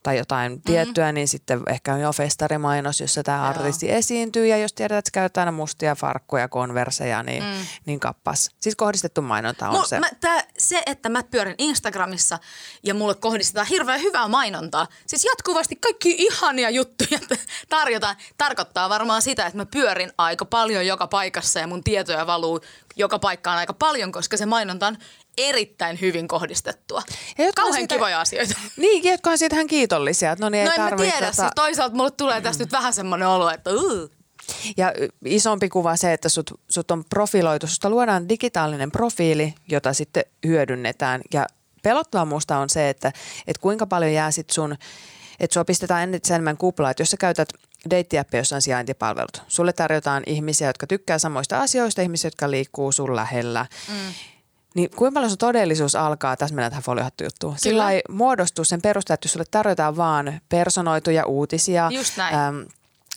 tai 0.03 0.19
jotain 0.19 0.63
tiettyä, 0.63 1.13
niin 1.13 1.29
sitten 1.29 1.63
ehkä 1.67 1.95
on 1.95 2.01
jo 2.01 2.13
festarimainos, 2.13 3.01
jossa 3.01 3.23
tämä 3.23 3.49
artisti 3.49 3.93
esiintyy. 3.93 4.47
Ja 4.47 4.57
jos 4.57 4.73
tiedät, 4.73 4.99
että 4.99 5.11
käytetään 5.11 5.49
aina 5.49 5.57
mustia 5.57 5.95
farkkuja, 5.95 6.49
konverseja, 6.49 7.23
niin, 7.23 7.43
mm. 7.43 7.67
niin 7.87 8.01
kappas. 8.01 8.51
Siis 8.61 8.77
kohdistettu 8.77 9.23
mainonta 9.23 9.69
on 9.69 9.75
Mul, 9.75 9.85
se. 9.85 10.01
Mä, 10.01 10.09
tää, 10.21 10.43
se, 10.59 10.83
että 10.87 11.09
mä 11.09 11.23
pyörin 11.23 11.55
Instagramissa 11.59 12.39
ja 12.83 12.95
mulle 12.95 13.15
kohdistetaan 13.15 13.67
hirveän 13.67 14.01
hyvää 14.01 14.29
mainontaa, 14.29 14.87
siis 15.07 15.25
jatkuvasti 15.25 15.77
kaikki 15.77 16.15
ihania 16.19 16.71
juttuja 16.71 17.21
tarjotaan, 17.69 18.17
tarkoittaa 18.39 18.89
varmaan 18.89 19.23
sitä, 19.23 19.47
että 19.47 19.57
mä 19.57 19.67
pyörin 19.67 20.13
aika 20.19 20.45
paljon 20.45 20.87
joka 20.87 21.07
paikassa 21.07 21.61
ja 21.61 21.67
mun 21.67 21.85
tietoja 21.85 22.27
valuu 22.27 22.61
joka 22.97 23.19
paikkaan 23.19 23.59
aika 23.59 23.73
paljon, 23.73 24.13
koska 24.13 24.37
se 24.37 24.47
mainonta 24.47 24.87
on 24.87 24.97
erittäin 25.39 26.01
hyvin 26.01 26.29
kohdistettua. 26.29 27.03
Ja 27.39 27.53
Kauhean 27.57 27.75
siitä- 27.75 27.95
kivoja 27.95 28.21
asioita. 28.21 28.55
Niin, 28.77 29.05
jotka 29.11 29.31
on 29.31 29.39
siitä 29.39 29.57
ihan 29.57 29.67
kiitollisia. 29.67 30.33
että 30.33 30.45
No 30.45 30.49
niin, 30.49 30.65
No 30.65 30.71
ei 30.71 30.77
en 30.79 30.85
mä 30.85 30.97
tiedä, 30.97 31.31
tota- 31.31 31.35
siis 31.35 31.49
toisaalta 31.55 31.97
mulle 31.97 32.11
tulee 32.11 32.41
tästä 32.41 32.65
nyt 32.65 32.73
vähän 32.73 32.93
semmoinen 32.95 33.29
olo, 33.29 33.51
että 33.51 33.71
uh. 33.71 34.11
Ja 34.77 34.93
isompi 35.25 35.69
kuva 35.69 35.97
se, 35.97 36.13
että 36.13 36.29
sut, 36.29 36.61
sut 36.71 36.91
on 36.91 37.05
profiloitu, 37.05 37.67
susta 37.67 37.91
luodaan 37.91 38.29
digitaalinen 38.29 38.91
profiili, 38.91 39.55
jota 39.69 39.93
sitten 39.93 40.25
hyödynnetään. 40.47 41.21
Ja 41.35 41.47
pelottavaa 41.83 42.25
musta 42.25 42.59
on 42.59 42.71
se, 42.71 42.89
että, 42.89 43.09
että 43.47 43.61
kuinka 43.61 43.87
paljon 43.87 44.13
jää 44.13 44.31
sit 44.31 44.51
sun, 44.51 44.77
että 45.41 45.55
sua 45.55 45.65
pistetään 45.65 46.03
entistä 46.03 46.35
enemmän 46.35 46.57
kuplaa, 46.57 46.91
että 46.91 47.01
jos 47.03 47.11
sä 47.11 47.17
käytät 47.17 47.49
deittiäppiä, 47.91 48.41
jossa 48.41 48.57
on 48.57 48.63
sijaintipalvelut. 48.63 49.43
Sulle 49.49 49.73
tarjotaan 49.73 50.23
ihmisiä, 50.27 50.67
jotka 50.69 50.87
tykkää 50.87 51.19
samoista 51.19 51.61
asioista, 51.61 52.03
ihmisiä, 52.03 52.29
jotka 52.29 52.51
liikkuu 52.51 52.93
sun 52.93 53.17
lähellä. 53.17 53.67
Mm. 53.89 53.95
Niin 54.75 54.91
kuinka 54.97 55.15
paljon 55.15 55.31
sun 55.31 55.39
todellisuus 55.39 55.95
alkaa, 55.97 56.37
tässä 56.37 56.55
mennään 56.55 56.71
tähän 56.73 56.83
foliohattujuttuun, 56.85 57.55
sillä 57.59 57.91
ei 57.91 58.03
muodostuu 58.09 58.65
sen 58.65 58.83
perusteella, 58.83 59.15
että 59.15 59.27
jos 59.27 59.33
sulle 59.33 59.45
tarjotaan 59.51 59.97
vaan 59.97 60.41
personoituja 60.49 61.27
uutisia, 61.27 61.89
Just 61.93 62.17
näin. 62.17 62.35
äm, 62.35 62.67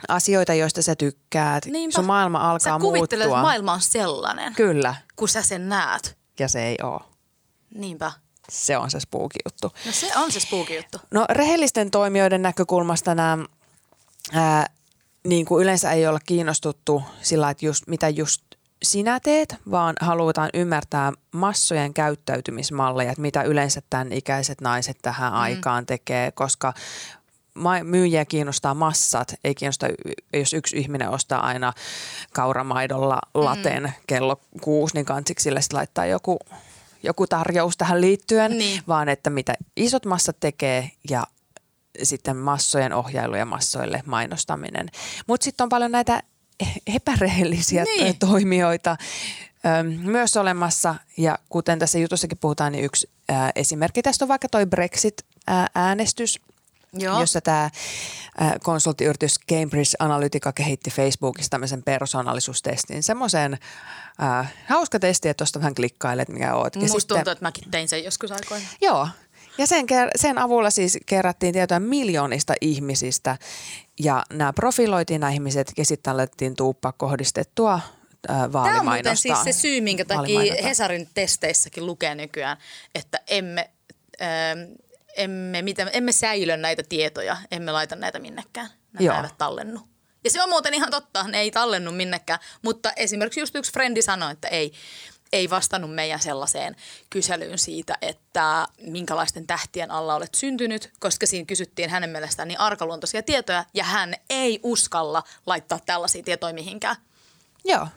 asioita, 0.07 0.53
joista 0.53 0.81
sä 0.81 0.95
tykkäät, 0.95 1.65
Niinpä. 1.65 1.95
sun 1.95 2.05
maailma 2.05 2.37
alkaa 2.51 2.59
Sä 2.73 2.79
muuttua. 2.79 3.03
että 3.23 3.27
maailma 3.41 3.73
on 3.73 3.81
sellainen, 3.81 4.53
Kyllä, 4.53 4.95
kun 5.15 5.29
sä 5.29 5.41
sen 5.41 5.69
näet. 5.69 6.17
ja 6.39 6.47
se 6.47 6.63
ei 6.67 6.77
ole. 6.83 6.99
Niinpä. 7.75 8.11
Se 8.49 8.77
on 8.77 8.91
se 8.91 8.99
spooky 8.99 9.39
juttu. 9.45 9.71
No 9.85 9.91
se 9.91 10.17
on 10.17 10.31
se 10.31 10.39
spooky 10.39 10.75
juttu. 10.75 10.97
No 11.11 11.25
rehellisten 11.29 11.91
toimijoiden 11.91 12.41
näkökulmasta 12.41 13.15
nämä, 13.15 13.37
ää, 14.33 14.65
niin 15.27 15.45
kuin 15.45 15.63
yleensä 15.63 15.91
ei 15.91 16.07
olla 16.07 16.19
kiinnostuttu 16.25 17.03
sillä, 17.21 17.49
että 17.49 17.65
just, 17.65 17.83
mitä 17.87 18.09
just 18.09 18.41
sinä 18.83 19.19
teet, 19.19 19.55
vaan 19.71 19.95
halutaan 19.99 20.49
ymmärtää 20.53 21.11
massojen 21.31 21.93
käyttäytymismalleja, 21.93 23.11
että 23.11 23.21
mitä 23.21 23.43
yleensä 23.43 23.81
tämän 23.89 24.11
ikäiset 24.11 24.61
naiset 24.61 24.97
tähän 25.01 25.33
mm. 25.33 25.39
aikaan 25.39 25.85
tekee, 25.85 26.31
koska 26.31 26.73
myyjiä 27.83 28.25
kiinnostaa 28.25 28.73
massat, 28.73 29.35
ei 29.43 29.55
kiinnosta, 29.55 29.87
jos 30.33 30.53
yksi 30.53 30.77
ihminen 30.77 31.09
ostaa 31.09 31.47
aina 31.47 31.73
kauramaidolla 32.33 33.19
laten 33.33 33.83
mm. 33.83 33.91
kello 34.07 34.41
kuusi, 34.61 34.95
niin 34.95 35.05
kansiksi 35.05 35.43
sille 35.43 35.59
laittaa 35.73 36.05
joku, 36.05 36.39
joku 37.03 37.27
tarjous 37.27 37.77
tähän 37.77 38.01
liittyen, 38.01 38.57
Niin. 38.57 38.81
vaan 38.87 39.09
että 39.09 39.29
mitä 39.29 39.53
isot 39.77 40.05
massat 40.05 40.39
tekee 40.39 40.91
ja 41.09 41.23
sitten 42.03 42.37
massojen 42.37 42.93
ohjailu 42.93 43.35
ja 43.35 43.45
massoille 43.45 44.03
mainostaminen. 44.05 44.89
Mutta 45.27 45.43
sitten 45.43 45.63
on 45.63 45.69
paljon 45.69 45.91
näitä 45.91 46.23
epärehellisiä 46.95 47.83
Niin. 47.83 48.19
toimijoita 48.19 48.97
ö, 49.65 49.83
myös 49.83 50.37
olemassa. 50.37 50.95
Ja 51.17 51.39
kuten 51.49 51.79
tässä 51.79 51.99
jutussakin 51.99 52.37
puhutaan, 52.37 52.71
niin 52.71 52.83
yksi 52.85 53.09
ö, 53.31 53.33
esimerkki 53.55 54.01
tästä 54.01 54.25
on 54.25 54.29
vaikka 54.29 54.49
toi 54.49 54.65
Brexit-äänestys, 54.65 56.39
Joo. 56.93 57.19
jossa 57.19 57.41
tämä 57.41 57.69
konsulttiyritys 58.63 59.39
Cambridge 59.49 59.91
Analytica 59.99 60.51
kehitti 60.53 60.89
Facebookissa 60.91 61.49
tämmöisen 61.49 61.83
persoonallisuustestin. 61.83 63.03
Semmoisen 63.03 63.57
äh, 64.23 64.53
hauska 64.69 64.99
testi, 64.99 65.29
että 65.29 65.41
tuosta 65.41 65.59
vähän 65.59 65.75
klikkailet, 65.75 66.29
mikä 66.29 66.55
oot. 66.55 66.75
Musta 66.75 66.99
sitten- 66.99 67.17
tuntuu, 67.17 67.31
että 67.31 67.45
mäkin 67.45 67.71
tein 67.71 67.87
sen 67.87 68.03
joskus 68.03 68.31
aikoina. 68.31 68.65
Joo. 68.81 69.07
Ja 69.57 69.67
sen, 69.67 69.85
sen 70.15 70.37
avulla 70.37 70.69
siis 70.69 70.97
kerättiin 71.05 71.53
tietoa 71.53 71.79
miljoonista 71.79 72.53
ihmisistä 72.61 73.37
ja 73.99 74.23
nämä 74.33 74.53
profiloitiin 74.53 75.21
nämä 75.21 75.31
ihmiset 75.31 75.71
ja 75.77 75.85
sitten 75.85 76.13
alettiin 76.13 76.55
tuuppaa 76.55 76.91
kohdistettua 76.91 77.73
äh, 78.29 78.51
Tämä 78.51 78.79
on 78.79 78.85
muuten 78.85 79.17
siis 79.17 79.43
se 79.43 79.51
syy, 79.51 79.81
minkä 79.81 80.05
takia. 80.05 80.55
Hesarin 80.63 81.09
testeissäkin 81.13 81.85
lukee 81.85 82.15
nykyään, 82.15 82.57
että 82.95 83.19
emme, 83.27 83.69
ähm, 84.21 84.59
emme, 85.17 85.61
mitä, 85.61 85.83
emme 85.93 86.11
säilö 86.11 86.57
näitä 86.57 86.83
tietoja, 86.89 87.37
emme 87.51 87.71
laita 87.71 87.95
näitä 87.95 88.19
minnekään. 88.19 88.69
Nämä 88.93 89.05
Joo. 89.05 89.15
eivät 89.15 89.37
tallennu. 89.37 89.79
Ja 90.23 90.29
se 90.29 90.43
on 90.43 90.49
muuten 90.49 90.73
ihan 90.73 90.91
totta, 90.91 91.27
ne 91.27 91.39
ei 91.39 91.51
tallennu 91.51 91.91
minnekään, 91.91 92.39
mutta 92.61 92.91
esimerkiksi 92.95 93.39
just 93.39 93.55
yksi 93.55 93.73
frendi 93.73 94.01
sanoi, 94.01 94.31
että 94.31 94.47
ei, 94.47 94.73
ei 95.33 95.49
vastannut 95.49 95.95
meidän 95.95 96.19
sellaiseen 96.19 96.75
kyselyyn 97.09 97.57
siitä, 97.57 97.97
että 98.01 98.67
minkälaisten 98.81 99.47
tähtien 99.47 99.91
alla 99.91 100.15
olet 100.15 100.35
syntynyt, 100.35 100.91
koska 100.99 101.27
siinä 101.27 101.45
kysyttiin 101.45 101.89
hänen 101.89 102.09
mielestään 102.09 102.47
niin 102.47 102.59
arkaluontoisia 102.59 103.23
tietoja 103.23 103.65
ja 103.73 103.83
hän 103.83 104.15
ei 104.29 104.59
uskalla 104.63 105.23
laittaa 105.45 105.79
tällaisia 105.85 106.23
tietoja 106.23 106.53
mihinkään. 106.53 106.95
Joo. 107.65 107.87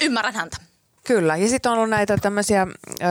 Ymmärrän 0.00 0.34
häntä. 0.34 0.67
Kyllä, 1.08 1.36
ja 1.36 1.48
sitten 1.48 1.72
on 1.72 1.78
ollut 1.78 1.90
näitä 1.90 2.16
tämmöisiä 2.16 2.66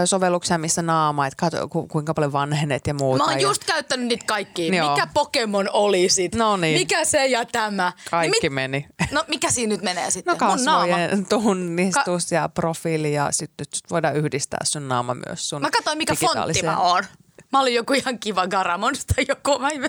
sovelluksia, 0.05 0.57
missä 0.57 0.81
naama, 0.81 1.27
että 1.27 1.37
kato 1.37 1.67
ku, 1.67 1.87
kuinka 1.87 2.13
paljon 2.13 2.31
vanhenet 2.33 2.87
ja 2.87 2.93
muuta. 2.93 3.23
Mä 3.23 3.29
oon 3.29 3.33
ja 3.33 3.47
just 3.47 3.63
käyttänyt 3.63 4.07
niitä 4.07 4.25
kaikkia. 4.25 4.75
Joo. 4.75 4.91
Mikä 4.91 5.07
Pokemon 5.13 5.69
oli 5.73 6.09
sit? 6.09 6.35
No 6.35 6.57
niin. 6.57 6.79
Mikä 6.79 7.05
se 7.05 7.25
ja 7.25 7.45
tämä? 7.45 7.93
Kaikki 8.11 8.39
Niin 8.41 8.53
meni. 8.53 8.87
No 9.11 9.23
mikä 9.27 9.51
siinä 9.51 9.73
nyt 9.73 9.81
menee 9.81 10.11
sitten? 10.11 10.31
No 10.31 10.37
kasvojen 10.37 11.25
tunnistus 11.25 12.31
ja 12.31 12.49
profiili 12.49 13.13
ja 13.13 13.27
sitten 13.31 13.65
sit 13.73 13.89
voidaan 13.89 14.15
yhdistää 14.15 14.59
sun 14.63 14.87
naama 14.87 15.15
myös 15.27 15.49
sun 15.49 15.61
Mä 15.61 15.69
katsoin 15.69 15.97
mikä 15.97 16.15
fontti 16.15 16.63
mä 16.63 16.77
oon. 16.79 17.03
Mä 17.51 17.59
olin 17.59 17.73
joku 17.73 17.93
ihan 17.93 18.19
kiva 18.19 18.47
Garamonsta 18.47 19.13
joku. 19.27 19.59
Mä 19.59 19.69
en... 19.69 19.81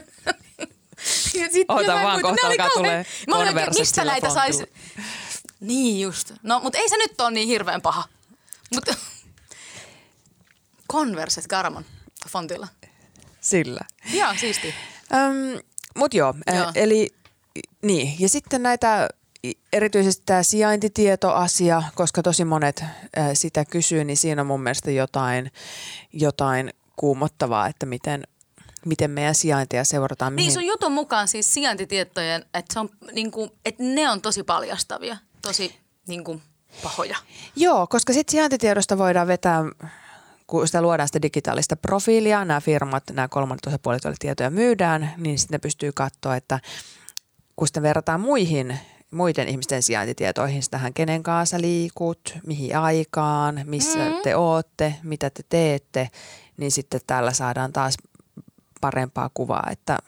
Ja 1.35 1.49
sit 1.53 1.65
Oota 1.69 1.93
mä 1.93 1.99
en 2.01 2.07
vaan, 2.07 2.23
kohta 2.23 2.47
alkaa 2.47 2.69
tulee 2.75 3.07
Mä 3.29 3.37
Converset 3.37 3.79
mistä 3.79 4.05
näitä 4.05 4.31
sais... 4.31 4.63
Niin 5.61 6.01
just. 6.01 6.33
No, 6.43 6.61
mutta 6.61 6.79
ei 6.79 6.89
se 6.89 6.97
nyt 6.97 7.21
ole 7.21 7.31
niin 7.31 7.49
hirveän 7.49 7.83
paha. 7.83 8.05
Mutta 8.75 8.95
Converset 10.93 11.47
Garamon 11.47 11.85
fontilla. 12.29 12.69
Sillä. 13.41 13.81
Joo, 14.13 14.35
siisti. 14.41 14.75
Öm, 15.15 15.61
mut 15.97 16.15
joo, 16.15 16.35
Joo. 16.57 16.73
eli 16.75 17.09
niin. 17.83 18.21
Ja 18.21 18.29
sitten 18.29 18.63
näitä 18.63 19.09
erityisesti 19.73 20.23
tämä 20.27 20.43
sijaintitietoasia, 20.43 21.83
koska 21.95 22.23
tosi 22.23 22.45
monet 22.45 22.85
sitä 23.35 23.65
kysyy, 23.65 24.05
niin 24.05 24.17
siinä 24.17 24.41
on 24.43 24.47
mun 24.47 24.61
mielestä 24.63 24.91
jotain, 24.91 25.53
jotain 26.13 26.71
kuumottavaa, 26.97 27.67
että 27.67 27.87
miten, 27.87 28.23
miten 28.87 29.11
meidän 29.11 29.35
sijaintia 29.35 29.85
seurataan. 29.85 30.33
Niin 30.37 30.43
mihin- 30.43 30.53
sun 30.53 30.67
jutun 30.67 30.93
mukaan 30.93 31.29
siis 31.29 31.55
sijaintitietojen, 31.55 32.45
että, 32.55 32.73
se 32.75 32.81
on, 32.81 32.91
niin 33.13 33.31
kuin, 33.31 33.51
että 33.65 33.83
ne 33.83 34.11
on 34.11 34.23
tosi 34.23 34.43
paljastavia, 34.43 35.17
tosi 35.43 35.77
niin 36.07 36.25
kuin, 36.25 36.43
pahoja. 36.83 37.17
Joo, 37.57 37.87
koska 37.87 38.13
sitten 38.13 38.33
sijaintitiedosta 38.33 38.99
voidaan 38.99 39.27
vetää, 39.27 39.65
kun 40.47 40.67
sitä 40.67 40.83
luodaan 40.83 41.09
sitä 41.09 41.23
digitaalista 41.23 41.77
profiilia, 41.77 42.45
nämä 42.45 42.61
firmat, 42.61 43.05
nämä 43.13 43.29
kolmannet 43.29 43.67
osapuolet, 43.67 44.05
joille 44.05 44.17
tietoja 44.19 44.51
myydään, 44.51 45.15
niin 45.17 45.39
sitten 45.39 45.55
ne 45.55 45.59
pystyy 45.59 45.93
katsoa, 45.93 46.37
että 46.37 46.61
kun 47.57 47.69
sitten 47.69 47.83
verrataan 47.83 48.21
muihin 48.21 48.79
muiden 49.11 49.49
ihmisten 49.49 49.83
sijaintitietoihin, 49.83 50.63
tähän 50.71 50.95
kenen 50.95 51.23
kanssa 51.23 51.61
liikut, 51.61 52.39
mihin 52.47 52.77
aikaan, 52.77 53.61
missä 53.65 53.99
mm. 53.99 54.15
te 54.23 54.37
ootte, 54.37 54.95
mitä 55.03 55.31
te 55.31 55.43
teette, 55.49 56.11
niin 56.57 56.73
sitten 56.73 57.01
täällä 57.07 57.33
saadaan 57.33 57.73
taas 57.73 57.95
parempaa 58.81 59.31
kuvaa, 59.35 59.69
että 59.71 59.99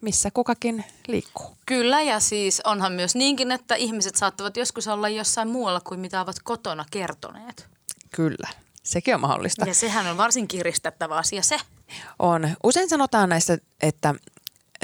missä 0.00 0.30
kukakin 0.30 0.84
liikkuu. 1.06 1.56
Kyllä 1.66 2.00
ja 2.00 2.20
siis 2.20 2.60
onhan 2.60 2.92
myös 2.92 3.14
niinkin, 3.14 3.52
että 3.52 3.74
ihmiset 3.74 4.16
saattavat 4.16 4.56
joskus 4.56 4.88
olla 4.88 5.08
jossain 5.08 5.48
muualla 5.48 5.80
kuin 5.80 6.00
mitä 6.00 6.20
ovat 6.20 6.36
kotona 6.44 6.84
kertoneet. 6.90 7.66
Kyllä, 8.14 8.48
sekin 8.82 9.14
on 9.14 9.20
mahdollista. 9.20 9.64
Ja 9.66 9.74
sehän 9.74 10.06
on 10.06 10.16
varsin 10.16 10.48
kiristettävä 10.48 11.16
asia 11.16 11.42
se. 11.42 11.56
On. 12.18 12.48
Usein 12.64 12.88
sanotaan 12.88 13.28
näistä, 13.28 13.58
että 13.82 14.14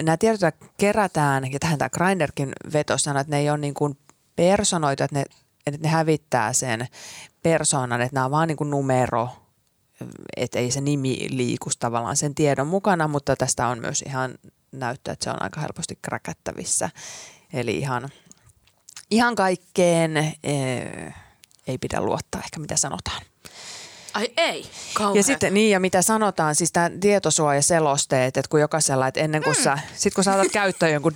nämä 0.02 0.16
tiedot 0.16 0.40
kerätään, 0.76 1.52
ja 1.52 1.58
tähän 1.58 1.78
tämä 1.78 1.88
Grinderkin 1.88 2.52
vetos 2.72 3.04
sanoo, 3.04 3.20
että 3.20 3.30
ne 3.30 3.38
ei 3.38 3.50
ole 3.50 3.58
niin 3.58 3.74
kuin 3.74 3.98
personoitu, 4.36 5.04
että 5.04 5.18
ne, 5.18 5.24
että 5.66 5.80
ne 5.82 5.88
hävittää 5.88 6.52
sen 6.52 6.88
persoonan, 7.42 8.00
että 8.00 8.14
nämä 8.14 8.24
on 8.24 8.30
vaan 8.30 8.48
niin 8.48 8.56
kuin 8.56 8.70
numero, 8.70 9.28
että 10.36 10.58
ei 10.58 10.70
se 10.70 10.80
nimi 10.80 11.26
liiku 11.30 11.70
tavallaan 11.78 12.16
sen 12.16 12.34
tiedon 12.34 12.66
mukana, 12.66 13.08
mutta 13.08 13.36
tästä 13.36 13.68
on 13.68 13.78
myös 13.78 14.02
ihan 14.02 14.34
näyttää, 14.72 15.12
että 15.12 15.24
se 15.24 15.30
on 15.30 15.42
aika 15.42 15.60
helposti 15.60 15.98
kräkättävissä. 16.02 16.90
Eli 17.52 17.78
ihan, 17.78 18.08
ihan 19.10 19.34
kaikkeen 19.34 20.16
ee, 20.44 21.14
ei 21.66 21.78
pidä 21.78 22.00
luottaa 22.00 22.40
ehkä 22.44 22.60
mitä 22.60 22.76
sanotaan. 22.76 23.22
Ai 24.14 24.28
ei, 24.36 24.66
kauhean. 24.94 25.16
Ja 25.16 25.22
sitten 25.22 25.54
niin, 25.54 25.70
ja 25.70 25.80
mitä 25.80 26.02
sanotaan, 26.02 26.54
siis 26.54 26.72
tämä 26.72 26.90
tietosuojaselosteet, 27.00 28.36
että 28.36 28.48
kun 28.50 28.60
jokaisella, 28.60 29.06
että 29.06 29.20
ennen 29.20 29.42
kuin 29.42 29.56
mm. 29.56 29.62
sä, 29.62 29.78
sit 29.94 30.14
kun 30.14 30.24
saatat 30.24 30.52
käyttöön 30.52 30.92
jonkun 30.92 31.12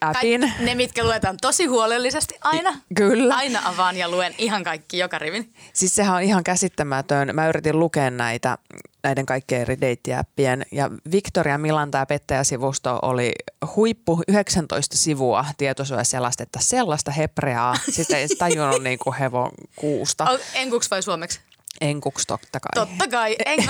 appin. 0.00 0.40
Tai 0.40 0.64
ne, 0.64 0.74
mitkä 0.74 1.04
luetaan 1.04 1.36
tosi 1.40 1.64
huolellisesti 1.64 2.34
aina. 2.40 2.80
Kyllä. 2.94 3.34
Aina 3.34 3.60
avaan 3.64 3.96
ja 3.96 4.08
luen 4.08 4.34
ihan 4.38 4.64
kaikki 4.64 4.98
joka 4.98 5.18
rivin. 5.18 5.52
Siis 5.72 5.94
sehän 5.94 6.16
on 6.16 6.22
ihan 6.22 6.44
käsittämätön. 6.44 7.30
Mä 7.32 7.48
yritin 7.48 7.78
lukea 7.78 8.10
näitä, 8.10 8.58
näiden 9.02 9.26
kaikkien 9.26 9.60
eri 9.60 9.80
deittiäppien 9.80 10.66
ja 10.72 10.90
Victoria 11.12 11.58
Milanta 11.58 11.98
ja 11.98 12.06
pettäjäsivusto 12.06 12.98
oli 13.02 13.32
huippu 13.76 14.22
19 14.28 14.96
sivua 14.96 15.44
tietosuojaselastetta, 15.58 16.58
sellaista 16.62 17.10
hepreaa. 17.10 17.74
Sitten 17.90 18.18
ei 18.18 18.28
tajunnut 18.28 18.82
niin 18.82 18.98
kuin 18.98 19.16
hevon 19.16 19.50
kuusta. 19.76 20.26
Enkuksi 20.54 20.90
vai 20.90 21.02
suomeksi? 21.02 21.40
Enkuksi 21.80 22.26
totta 22.26 22.60
kai. 22.60 22.86
Totta 22.86 23.08
kai, 23.08 23.36
en... 23.46 23.58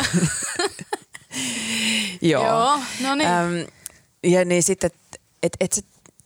Joo. 2.23 2.45
Joo, 2.45 2.81
no 3.01 3.14
niin. 3.14 3.29
Öm, 3.29 3.66
ja 4.25 4.45
niin 4.45 4.62
sitten, 4.62 4.87
että 4.87 5.19
et, 5.42 5.57
et, 5.79 5.85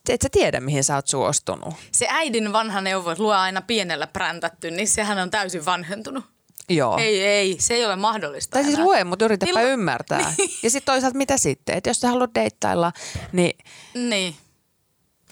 et 0.09 0.23
sä 0.23 0.29
tiedä, 0.33 0.61
mihin 0.61 0.85
sä 0.85 0.95
oot 0.95 1.07
suostunut. 1.07 1.75
Se 1.93 2.07
äidin 2.11 2.53
vanha 2.53 2.81
neuvo, 2.81 3.11
että 3.11 3.23
luo 3.23 3.33
aina 3.35 3.63
pienellä 3.63 4.07
präntätty, 4.07 4.71
niin 4.71 4.89
sehän 4.89 5.19
on 5.19 5.31
täysin 5.31 5.65
vanhentunut. 5.65 6.25
Joo. 6.69 6.99
Ei, 6.99 7.23
ei, 7.27 7.57
se 7.61 7.75
ei 7.75 7.87
ole 7.87 7.97
mahdollista 7.97 8.51
Tai 8.51 8.63
siis 8.65 8.75
enää. 8.75 8.85
lue, 8.87 9.05
mutta 9.05 9.25
yritäpä 9.25 9.53
Niin 9.53 9.65
lu- 9.67 9.73
ymmärtää. 9.73 10.35
Ja 10.63 10.71
sitten 10.71 10.93
toisaalta 10.95 11.17
mitä 11.19 11.37
sitten? 11.37 11.77
Että 11.77 11.91
jos 11.91 12.01
sä 12.01 12.09
haluat 12.09 12.35
deittailla, 12.35 12.93
niin, 13.33 13.59
Niin. 13.95 14.37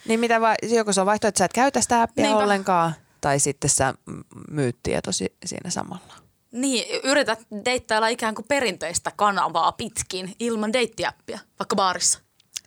niin 0.04 0.20
mitä 0.20 0.40
va- 0.40 0.54
joko 0.62 0.92
se 0.92 1.00
on 1.00 1.06
vaihtoehto, 1.06 1.28
että 1.28 1.38
sä 1.38 1.44
et 1.44 1.52
käytä 1.52 1.80
sitä 1.80 2.02
appia 2.02 2.24
Niinpä. 2.24 2.42
ollenkaan, 2.44 2.94
tai 3.20 3.38
sitten 3.40 3.70
sä 3.70 3.94
myyt 4.50 4.76
tietosi 4.82 5.32
siinä 5.44 5.70
samalla. 5.70 6.14
Niin, 6.52 7.00
yrität 7.04 7.38
deittailla 7.64 8.08
ikään 8.08 8.34
kuin 8.34 8.48
perinteistä 8.48 9.12
kanavaa 9.16 9.72
pitkin 9.72 10.36
ilman 10.40 10.72
deittiäppiä, 10.72 11.40
vaikka 11.58 11.76
baarissa. 11.76 12.18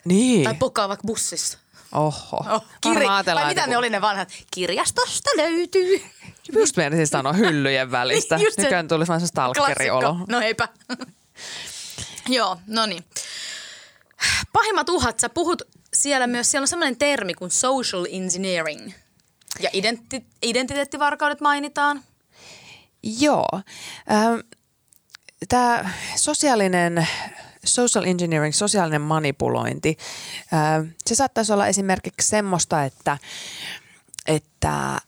Niin. 0.06 0.44
Tai 0.44 0.56
pokaa 0.60 0.90
vaikka 0.90 1.08
bussissa. 1.08 1.58
Oho. 1.92 2.38
Oh, 2.38 2.66
ajatellaan, 2.86 3.26
vai 3.26 3.48
mitä 3.48 3.68
ne 3.68 3.78
oli 3.78 3.90
ne 3.90 4.02
vanhat? 4.02 4.30
Kirjastosta 4.52 5.30
löytyy. 5.38 6.02
Just 6.54 6.78
meinasin 6.78 7.08
sanoa 7.08 7.34
hyllyjen 7.34 7.92
välistä. 8.02 8.36
Just 8.36 8.58
Nykyään 8.58 8.88
tulisi 8.88 9.10
vaan 9.10 9.22
se 9.22 9.28
stalkeriolo. 9.28 10.18
No 10.28 10.42
eipä. 10.42 10.68
Joo, 12.28 12.58
no 12.68 12.86
niin. 12.86 13.04
Pahimmat 14.54 14.90
uhat, 14.90 15.20
sä 15.20 15.30
puhut 15.30 15.62
siellä 15.94 16.28
myös, 16.28 16.52
siellä 16.52 16.64
on 16.64 16.68
sellainen 16.68 16.98
termi 16.98 17.34
kuin 17.34 17.52
social 17.52 18.06
engineering. 18.12 18.92
Ja 19.60 19.70
identi- 19.70 20.26
identiteettivarkaudet 20.42 21.42
mainitaan. 21.42 22.04
Joo. 23.04 23.62
Ähm, 24.12 24.40
Tämä 25.50 25.90
sosiaalinen 26.16 27.08
social 27.66 28.06
engineering, 28.06 28.54
sosiaalinen 28.54 29.02
manipulointi, 29.02 29.98
äh, 30.54 30.88
se 31.06 31.16
saattaisi 31.16 31.54
olla 31.54 31.68
esimerkiksi 31.68 32.28
semmoista, 32.30 32.84
että, 32.84 33.18
että 34.28 35.02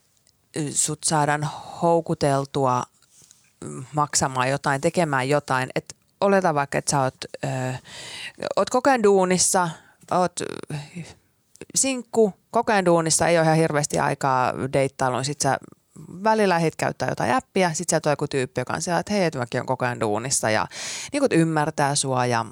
sut 0.71 1.03
saadaan 1.03 1.49
houkuteltua 1.81 2.83
maksamaan 3.93 4.49
jotain, 4.49 4.81
tekemään 4.81 5.29
jotain. 5.29 5.69
Et 5.75 5.95
oleta 6.21 6.53
vaikka, 6.53 6.77
että 6.77 6.91
sä 6.91 7.01
oot, 7.01 7.15
äh, 7.45 7.81
oot 8.55 8.69
koko 8.69 8.89
ajan 8.89 9.03
duunissa, 9.03 9.69
oot 10.11 10.39
sinkku, 11.75 12.33
koko 12.51 12.71
ajan 12.71 12.85
duunissa, 12.85 13.27
ei 13.27 13.37
ole 13.37 13.45
ihan 13.45 13.57
hirveästi 13.57 13.99
aikaa 13.99 14.53
deittailuun, 14.73 15.25
sit 15.25 15.41
sä 15.41 15.57
välillä 16.23 16.55
lähdit 16.55 16.75
käyttää 16.75 17.09
jotain 17.09 17.33
appia, 17.33 17.73
sit 17.73 17.89
sieltä 17.89 18.09
on 18.09 18.11
joku 18.11 18.27
tyyppi, 18.27 18.61
joka 18.61 18.73
on 18.73 18.81
siellä, 18.81 18.99
että 18.99 19.13
hei, 19.13 19.23
että 19.23 19.39
mäkin 19.39 19.61
on 19.61 19.67
koko 19.67 19.85
ajan 19.85 19.99
duunissa 19.99 20.49
ja 20.49 20.67
niin 21.11 21.19
kuin 21.21 21.39
ymmärtää 21.39 21.95
sua 21.95 22.25
ja, 22.25 22.45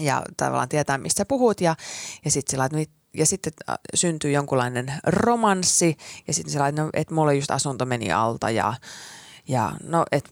ja 0.00 0.22
tavallaan 0.36 0.68
tietää, 0.68 0.98
mistä 0.98 1.24
puhut 1.24 1.60
ja, 1.60 1.76
ja 2.24 2.30
sitten 2.30 2.50
sillä 2.50 2.64
että 2.64 2.96
ja 3.16 3.26
sitten 3.26 3.52
äh, 3.70 3.78
syntyy 3.94 4.30
jonkunlainen 4.30 4.92
romanssi 5.06 5.96
ja 6.26 6.34
sitten 6.34 6.52
sillä 6.52 6.68
että 6.68 6.82
no, 6.82 6.90
et 6.94 7.10
mulla 7.10 7.32
just 7.32 7.50
asunto 7.50 7.84
meni 7.84 8.12
alta 8.12 8.50
ja, 8.50 8.74
ja 9.48 9.72
no, 9.82 10.04
et, 10.12 10.30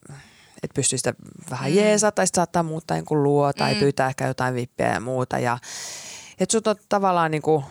et 0.62 0.70
pysty 0.74 0.98
sitä 0.98 1.14
vähän 1.50 1.70
mm. 1.70 1.76
jeesaa 1.76 2.12
tai 2.12 2.26
sit 2.26 2.34
saattaa 2.34 2.62
muuttaa 2.62 2.96
jonkun 2.96 3.22
luo 3.22 3.52
tai 3.52 3.74
mm. 3.74 3.80
pyytää 3.80 4.08
ehkä 4.08 4.26
jotain 4.26 4.54
vippiä 4.54 4.92
ja 4.92 5.00
muuta 5.00 5.38
ja 5.38 5.58
että 6.38 6.52
sut 6.52 6.66
on 6.66 6.76
tavallaan 6.88 7.30
niin 7.30 7.42
kuin, 7.42 7.64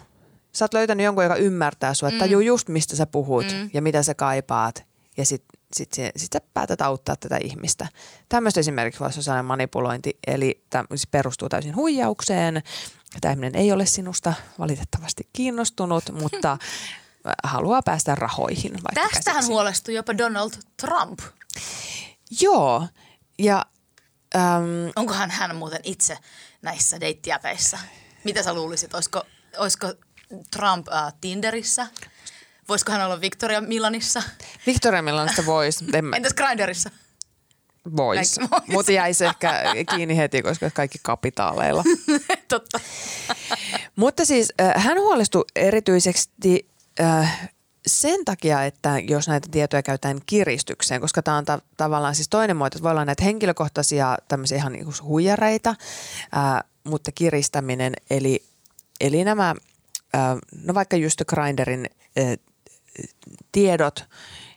sä 0.55 0.65
oot 0.65 0.73
löytänyt 0.73 1.03
jonkun, 1.03 1.23
joka 1.23 1.35
ymmärtää 1.35 1.93
sua, 1.93 2.09
että 2.09 2.19
tajuu 2.19 2.41
just 2.41 2.69
mistä 2.69 2.95
sä 2.95 3.05
puhut 3.05 3.45
mm. 3.45 3.69
ja 3.73 3.81
mitä 3.81 4.03
sä 4.03 4.15
kaipaat 4.15 4.85
ja 5.17 5.25
sit, 5.25 5.43
sit, 5.73 5.93
sit, 5.93 6.11
sit 6.15 6.33
sä 6.33 6.41
päätät 6.53 6.81
auttaa 6.81 7.15
tätä 7.15 7.37
ihmistä. 7.43 7.87
Tämmöistä 8.29 8.59
esimerkiksi 8.59 8.99
voi 8.99 9.05
olla 9.05 9.15
sosiaalinen 9.15 9.45
manipulointi, 9.45 10.17
eli 10.27 10.63
tämä 10.69 10.85
siis 10.89 11.07
perustuu 11.07 11.49
täysin 11.49 11.75
huijaukseen. 11.75 12.63
Tämä 13.21 13.31
ihminen 13.31 13.55
ei 13.55 13.71
ole 13.71 13.85
sinusta 13.85 14.33
valitettavasti 14.59 15.29
kiinnostunut, 15.33 16.03
mutta 16.21 16.57
haluaa 17.43 17.81
päästä 17.81 18.15
rahoihin. 18.15 18.73
Tästähän 18.93 19.11
käsiksi. 19.23 19.51
huolestui 19.51 19.93
jopa 19.93 20.17
Donald 20.17 20.51
Trump. 20.81 21.19
Joo, 22.41 22.87
ja 23.39 23.65
äm, 24.35 24.91
Onkohan 24.95 25.31
hän 25.31 25.55
muuten 25.55 25.81
itse 25.83 26.17
näissä 26.61 26.99
deittiäpeissä? 26.99 27.79
Mitä 28.23 28.43
sä 28.43 28.53
luulisit? 28.53 28.93
Olisiko, 28.93 29.23
olisiko 29.57 29.93
Trump 30.51 30.87
äh, 30.87 31.13
Tinderissä? 31.21 31.87
Voisiko 32.69 32.91
hän 32.91 33.05
olla 33.05 33.21
Victoria 33.21 33.61
Milanissa? 33.61 34.23
Victoria 34.65 35.01
Milanista 35.01 35.45
voisi, 35.45 35.85
mä, 36.01 36.15
Entäs 36.15 36.33
Grinderissa? 36.33 36.89
vois, 37.97 38.39
Vois. 38.51 38.67
mutta 38.67 38.91
jäisi 38.91 39.25
ehkä 39.25 39.63
kiinni 39.95 40.17
heti, 40.17 40.41
koska 40.41 40.69
kaikki 40.69 40.97
kapitaaleilla. 41.01 41.83
Totta. 42.47 42.79
Mutta 43.95 44.25
siis 44.25 44.53
äh, 44.61 44.83
hän 44.83 44.97
huolestui 44.99 45.45
erityisesti 45.55 46.67
äh, 46.99 47.49
sen 47.87 48.25
takia, 48.25 48.63
että 48.65 48.99
jos 48.99 49.27
näitä 49.27 49.47
tietoja 49.51 49.83
käytetään 49.83 50.19
kiristykseen, 50.25 51.01
koska 51.01 51.21
tämä 51.23 51.37
on 51.37 51.45
ta- 51.45 51.61
tavallaan 51.77 52.15
siis 52.15 52.29
toinen 52.29 52.57
muoto, 52.57 52.77
että 52.77 52.83
voi 52.83 52.91
olla 52.91 53.05
näitä 53.05 53.23
henkilökohtaisia 53.23 54.17
tämmöisiä 54.27 54.57
ihan 54.57 54.73
niin 54.73 54.87
huijareita, 55.03 55.69
äh, 55.69 56.63
mutta 56.83 57.11
kiristäminen, 57.11 57.93
eli, 58.09 58.43
eli 59.01 59.23
nämä, 59.23 59.55
no 60.63 60.73
vaikka 60.73 60.97
just 60.97 61.21
Grinderin 61.27 61.89
äh, 62.19 62.37
tiedot, 63.51 64.05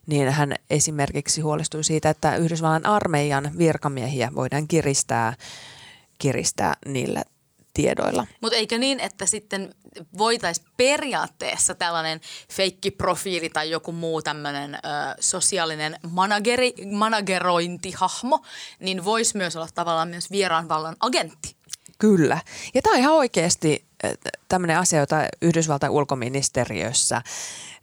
niin 0.06 0.30
hän 0.30 0.54
esimerkiksi 0.70 1.40
huolestui 1.40 1.84
siitä, 1.84 2.10
että 2.10 2.36
Yhdysvallan 2.36 2.86
armeijan 2.86 3.50
virkamiehiä 3.58 4.30
voidaan 4.34 4.68
kiristää, 4.68 5.34
kiristää 6.18 6.74
niillä 6.86 7.22
tiedoilla. 7.74 8.26
Mutta 8.40 8.56
eikö 8.56 8.78
niin, 8.78 9.00
että 9.00 9.26
sitten 9.26 9.74
voitaisiin 10.18 10.66
periaatteessa 10.76 11.74
tällainen 11.74 12.20
feikkiprofiili 12.52 13.48
tai 13.48 13.70
joku 13.70 13.92
muu 13.92 14.22
tämmöinen 14.22 14.74
ö, 14.74 14.78
sosiaalinen 15.20 15.98
manageri, 16.10 16.74
managerointihahmo, 16.92 18.40
niin 18.80 19.04
voisi 19.04 19.36
myös 19.36 19.56
olla 19.56 19.68
tavallaan 19.74 20.08
myös 20.08 20.30
vieraan 20.30 20.68
vallan 20.68 20.96
agentti. 21.00 21.55
Kyllä. 21.98 22.40
Ja 22.74 22.82
tämä 22.82 22.94
on 22.94 23.00
ihan 23.00 23.14
oikeasti 23.14 23.84
tämmöinen 24.48 24.78
asia, 24.78 25.00
jota 25.00 25.16
Yhdysvaltain 25.42 25.92
ulkoministeriössä 25.92 27.22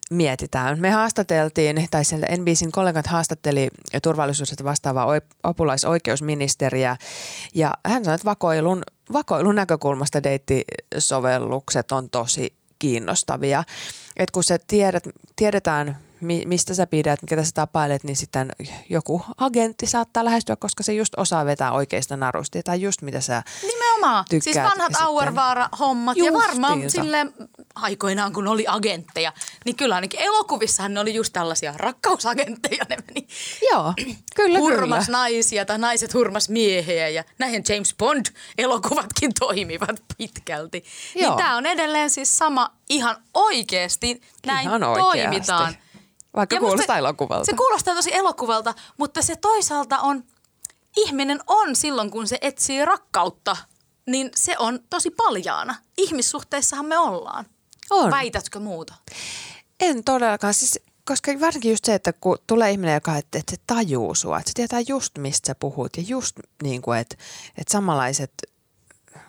mietitään. 0.10 0.80
Me 0.80 0.92
haastateltiin, 0.92 1.88
tai 1.92 2.06
sieltä 2.06 2.28
NBCin 2.38 2.72
kollegat 2.72 3.08
haastatteli 3.08 3.70
turvallisuudesta 4.04 4.64
vastaavaa 4.64 5.06
oi- 5.06 5.22
apulaisoikeusministeriä, 5.44 6.98
ja 7.56 7.74
hän 7.86 8.04
sanoi, 8.04 8.16
että 8.16 8.26
vakoilun, 8.26 8.84
vakoilun 9.14 9.56
näkökulmasta 9.56 10.24
deittisovellukset 10.24 11.92
on 11.92 12.10
tosi 12.10 12.54
kiinnostavia. 12.80 13.64
Et 14.18 14.32
kun 14.32 14.44
sä 14.44 14.58
tiedät, 14.68 15.04
tiedetään, 15.36 15.98
mistä 16.24 16.74
sä 16.74 16.88
pidät, 16.88 17.20
ketä 17.28 17.44
sä 17.44 17.52
tapailet, 17.54 18.04
niin 18.04 18.16
sitten 18.16 18.52
joku 18.90 19.26
agentti 19.38 19.86
saattaa 19.86 20.26
lähestyä, 20.26 20.56
koska 20.56 20.84
se 20.84 20.94
just 20.94 21.14
osaa 21.18 21.46
vetää 21.46 21.72
oikeista 21.72 22.18
narusta. 22.18 22.64
Tai 22.64 22.82
just 22.82 23.02
mitä 23.02 23.22
sä 23.22 23.44
Nimenomaan. 23.62 24.26
Siis 24.30 24.44
tykkäät. 24.44 24.66
Siis 24.66 24.80
vanhat 24.80 25.02
Auervaara-hommat. 25.02 26.18
Ja 26.18 26.34
varmaan 26.34 26.90
silleen 26.90 27.34
aikoinaan, 27.76 28.34
kun 28.34 28.48
oli 28.48 28.66
agentteja, 28.68 29.34
niin 29.66 29.76
kyllä 29.76 29.96
ainakin 29.96 30.20
elokuvissahan 30.20 30.94
ne 30.94 31.00
oli 31.00 31.14
just 31.14 31.34
tällaisia 31.34 31.74
rakkausagentteja. 31.78 32.86
Ne 32.90 32.98
meni 33.08 33.28
Joo, 33.72 33.94
kyllä, 34.36 34.60
hurmas 34.60 35.06
kyllä. 35.06 35.18
naisia 35.18 35.66
tai 35.66 35.78
naiset 35.78 36.14
hurmas 36.14 36.50
miehiä 36.50 37.10
ja 37.10 37.24
näihin 37.40 37.64
James 37.70 37.96
Bond-elokuvatkin 37.98 39.32
toimivat 39.40 40.04
pitkälti. 40.18 40.80
Niin 40.80 41.24
Joo. 41.24 41.36
Niin 41.36 41.46
tämä 41.46 41.58
on 41.58 41.66
edelleen 41.66 42.10
siis 42.10 42.38
sama 42.38 42.72
ihan 42.90 43.16
oikeasti. 43.34 44.22
Näin 44.46 44.68
ihan 44.68 44.84
oikeasti. 44.84 45.20
toimitaan. 45.20 45.76
Vaikka 46.36 46.56
ja 46.56 46.60
kuulostaa 46.60 46.98
elokuvalta. 46.98 47.46
Se 47.46 47.54
kuulostaa 47.54 47.96
tosi 47.96 48.16
elokuvalta, 48.16 48.74
mutta 48.98 49.22
se 49.22 49.36
toisaalta 49.36 50.00
on, 50.00 50.24
ihminen 50.98 51.40
on 51.48 51.76
silloin, 51.76 52.12
kun 52.12 52.28
se 52.28 52.38
etsii 52.42 52.86
rakkautta, 52.86 53.58
niin 54.08 54.32
se 54.36 54.56
on 54.60 54.80
tosi 54.90 55.10
paljaana. 55.10 55.76
Ihmissuhteissahan 55.98 56.86
me 56.86 56.98
ollaan. 56.98 57.46
On. 57.90 58.12
Väitätkö 58.12 58.60
muuta? 58.60 58.94
En 59.80 60.04
todellakaan. 60.04 60.54
Siis, 60.54 60.80
koska 61.06 61.32
varsinkin 61.42 61.72
just 61.72 61.86
se, 61.86 61.94
että 61.94 62.14
kun 62.14 62.38
tulee 62.48 62.72
ihminen, 62.72 62.94
joka 62.94 63.18
että, 63.18 63.40
että 63.40 63.52
se 63.56 63.62
tajuu 63.68 64.16
sua, 64.16 64.38
että 64.38 64.50
se 64.50 64.54
tietää 64.54 64.80
just 64.88 65.18
mistä 65.18 65.48
sä 65.48 65.56
puhut 65.56 65.98
ja 65.98 66.04
just 66.08 66.40
niin 66.64 66.82
kuin, 66.82 67.00
että, 67.00 67.16
että 67.58 67.72
samanlaiset 67.72 68.34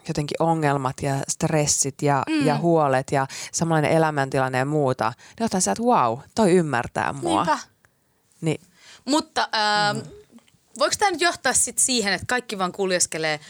jotenkin 0.09 0.43
ongelmat 0.43 1.03
ja 1.03 1.15
stressit 1.29 2.03
ja, 2.03 2.23
mm. 2.29 2.47
ja 2.47 2.59
huolet 2.59 3.13
ja 3.13 3.27
samanlainen 3.53 3.93
elämäntilanne 3.93 4.59
ja 4.59 4.65
muuta, 4.65 5.13
niin 5.39 5.47
otan 5.47 5.63
sieltä, 5.63 5.83
että 5.83 5.93
wow, 5.93 6.19
toi 6.35 6.53
ymmärtää 6.53 7.13
mua. 7.13 7.45
Niinpä. 7.45 7.59
Niin. 8.41 8.61
Mutta 9.05 9.49
äh, 9.55 9.95
mm. 9.95 10.11
voiko 10.79 10.95
tämä 10.99 11.11
nyt 11.11 11.21
johtaa 11.21 11.53
sit 11.53 11.79
siihen, 11.79 12.13
että 12.13 12.27
kaikki 12.27 12.59
vaan 12.59 12.73
kuljeskelee 12.73 13.41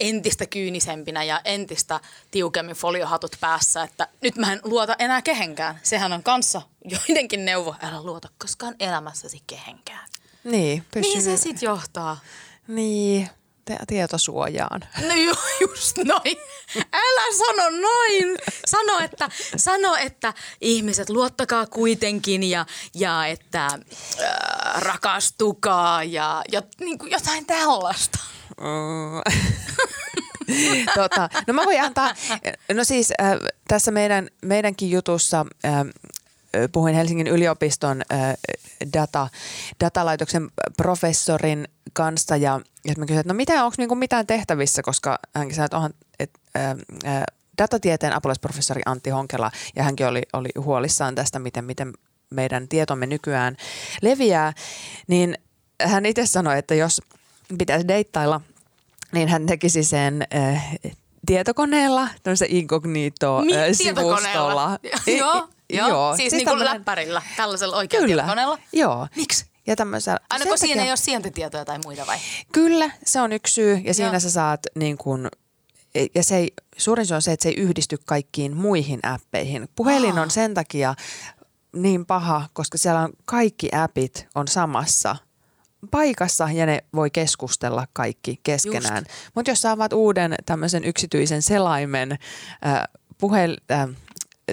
entistä 0.00 0.46
kyynisempinä 0.46 1.24
ja 1.24 1.40
entistä 1.44 2.00
tiukemmin 2.30 2.76
foliohatut 2.76 3.36
päässä, 3.40 3.82
että 3.82 4.08
nyt 4.20 4.36
mä 4.36 4.52
en 4.52 4.60
luota 4.64 4.96
enää 4.98 5.22
kehenkään. 5.22 5.80
Sehän 5.82 6.12
on 6.12 6.22
kanssa 6.22 6.62
joidenkin 6.84 7.44
neuvo, 7.44 7.74
älä 7.82 8.02
luota 8.02 8.28
koskaan 8.38 8.74
elämässäsi 8.80 9.42
kehenkään. 9.46 10.08
Niin. 10.44 10.84
Pysyy. 10.94 11.10
Mihin 11.10 11.22
se 11.22 11.36
sitten 11.36 11.66
johtaa? 11.66 12.18
Niin, 12.68 13.28
te- 13.64 13.78
tietosuojaan. 13.86 14.80
No 15.08 15.14
ju, 15.14 15.34
just 15.60 15.96
noin. 15.96 16.36
Älä 16.92 17.36
sano 17.38 17.70
noin. 17.70 18.38
Sano, 18.66 18.98
että, 19.04 19.28
sano, 19.56 19.96
että 19.96 20.34
ihmiset 20.60 21.08
luottakaa 21.10 21.66
kuitenkin 21.66 22.42
ja, 22.42 22.66
ja 22.94 23.26
että 23.26 23.66
äh, 23.66 23.80
rakastukaa 24.82 26.04
ja, 26.04 26.42
ja 26.52 26.62
niin 26.80 26.98
kuin 26.98 27.10
jotain 27.10 27.46
tällaista. 27.46 28.18
Mm. 28.60 29.22
tota, 30.94 31.28
no 31.46 31.54
mä 31.54 31.64
voin 31.64 31.82
antaa, 31.82 32.14
no 32.74 32.84
siis 32.84 33.12
äh, 33.20 33.36
tässä 33.68 33.90
meidän, 33.90 34.28
meidänkin 34.42 34.90
jutussa 34.90 35.46
äh, 35.64 35.72
puhuin 36.72 36.94
Helsingin 36.94 37.26
yliopiston 37.26 38.02
data, 38.92 39.28
datalaitoksen 39.84 40.50
professorin 40.76 41.68
kanssa 41.92 42.36
ja, 42.36 42.60
ja 42.84 42.94
mä 42.98 43.06
kysyin, 43.06 43.20
että 43.20 43.32
no 43.32 43.36
mitä, 43.36 43.64
onko 43.64 43.74
niinku 43.78 43.94
mitään 43.94 44.26
tehtävissä, 44.26 44.82
koska 44.82 45.18
hänkin 45.34 45.54
sanoi, 45.54 45.66
että 45.66 45.76
onhan, 45.76 45.94
et, 46.18 46.30
äh, 46.56 46.70
äh, 47.06 47.22
datatieteen 47.58 48.12
apulaisprofessori 48.12 48.82
Antti 48.86 49.10
Honkela 49.10 49.50
ja 49.76 49.82
hänkin 49.82 50.06
oli, 50.06 50.22
oli 50.32 50.48
huolissaan 50.58 51.14
tästä, 51.14 51.38
miten, 51.38 51.64
miten 51.64 51.92
meidän 52.30 52.68
tietomme 52.68 53.06
nykyään 53.06 53.56
leviää, 54.02 54.52
niin 55.06 55.38
hän 55.82 56.06
itse 56.06 56.26
sanoi, 56.26 56.58
että 56.58 56.74
jos 56.74 57.02
pitäisi 57.58 57.88
deittailla– 57.88 58.40
niin 59.12 59.28
hän 59.28 59.46
tekisi 59.46 59.84
sen 59.84 60.26
äh, 60.34 60.78
tietokoneella, 61.26 62.08
tämmöisessä 62.22 62.54
incognito-sivustolla. 62.54 64.72
Äh, 64.72 64.78
joo, 65.18 65.48
joo, 65.72 65.88
joo. 65.88 66.16
Siis, 66.16 66.30
siis 66.30 66.44
niin 66.44 66.56
kuin 66.56 66.64
läppärillä, 66.64 67.22
tällaisella 67.36 67.76
oikealla 67.76 68.06
Kyllä. 68.06 68.22
tietokoneella. 68.22 68.58
Joo. 68.72 69.08
Miksi? 69.16 69.46
Ja 69.66 69.76
tämmöisellä, 69.76 70.20
Aina 70.30 70.46
kun 70.46 70.58
siinä 70.58 70.82
ei 70.82 70.88
ole 70.88 70.96
sijaintitietoja 70.96 71.64
tai 71.64 71.78
muita 71.84 72.06
vai? 72.06 72.18
Kyllä, 72.52 72.90
se 73.04 73.20
on 73.20 73.32
yksi 73.32 73.54
syy 73.54 73.74
ja 73.84 73.94
siinä 73.94 74.12
Joo. 74.12 74.20
sä 74.20 74.30
saat 74.30 74.60
niin 74.74 74.98
kuin, 74.98 75.28
ja 76.14 76.22
se 76.22 76.36
ei, 76.36 76.52
suurin 76.76 77.06
syy 77.06 77.14
on 77.14 77.22
se, 77.22 77.32
että 77.32 77.42
se 77.42 77.48
ei 77.48 77.54
yhdisty 77.54 77.98
kaikkiin 78.04 78.56
muihin 78.56 79.00
appeihin. 79.02 79.68
Puhelin 79.76 80.18
on 80.18 80.30
sen 80.30 80.54
takia 80.54 80.94
niin 81.72 82.06
paha, 82.06 82.48
koska 82.52 82.78
siellä 82.78 83.00
on 83.00 83.12
kaikki 83.24 83.68
appit 83.72 84.26
on 84.34 84.48
samassa– 84.48 85.16
paikassa 85.90 86.48
ja 86.52 86.66
ne 86.66 86.84
voi 86.94 87.10
keskustella 87.10 87.86
kaikki 87.92 88.40
keskenään. 88.42 89.04
Mutta 89.34 89.50
jos 89.50 89.62
sä 89.62 89.70
avaat 89.70 89.92
uuden 89.92 90.34
tämmöisen 90.46 90.84
yksityisen 90.84 91.42
selaimen 91.42 92.12
äh, 92.12 92.82
puhel, 93.18 93.56
äh, 93.70 93.88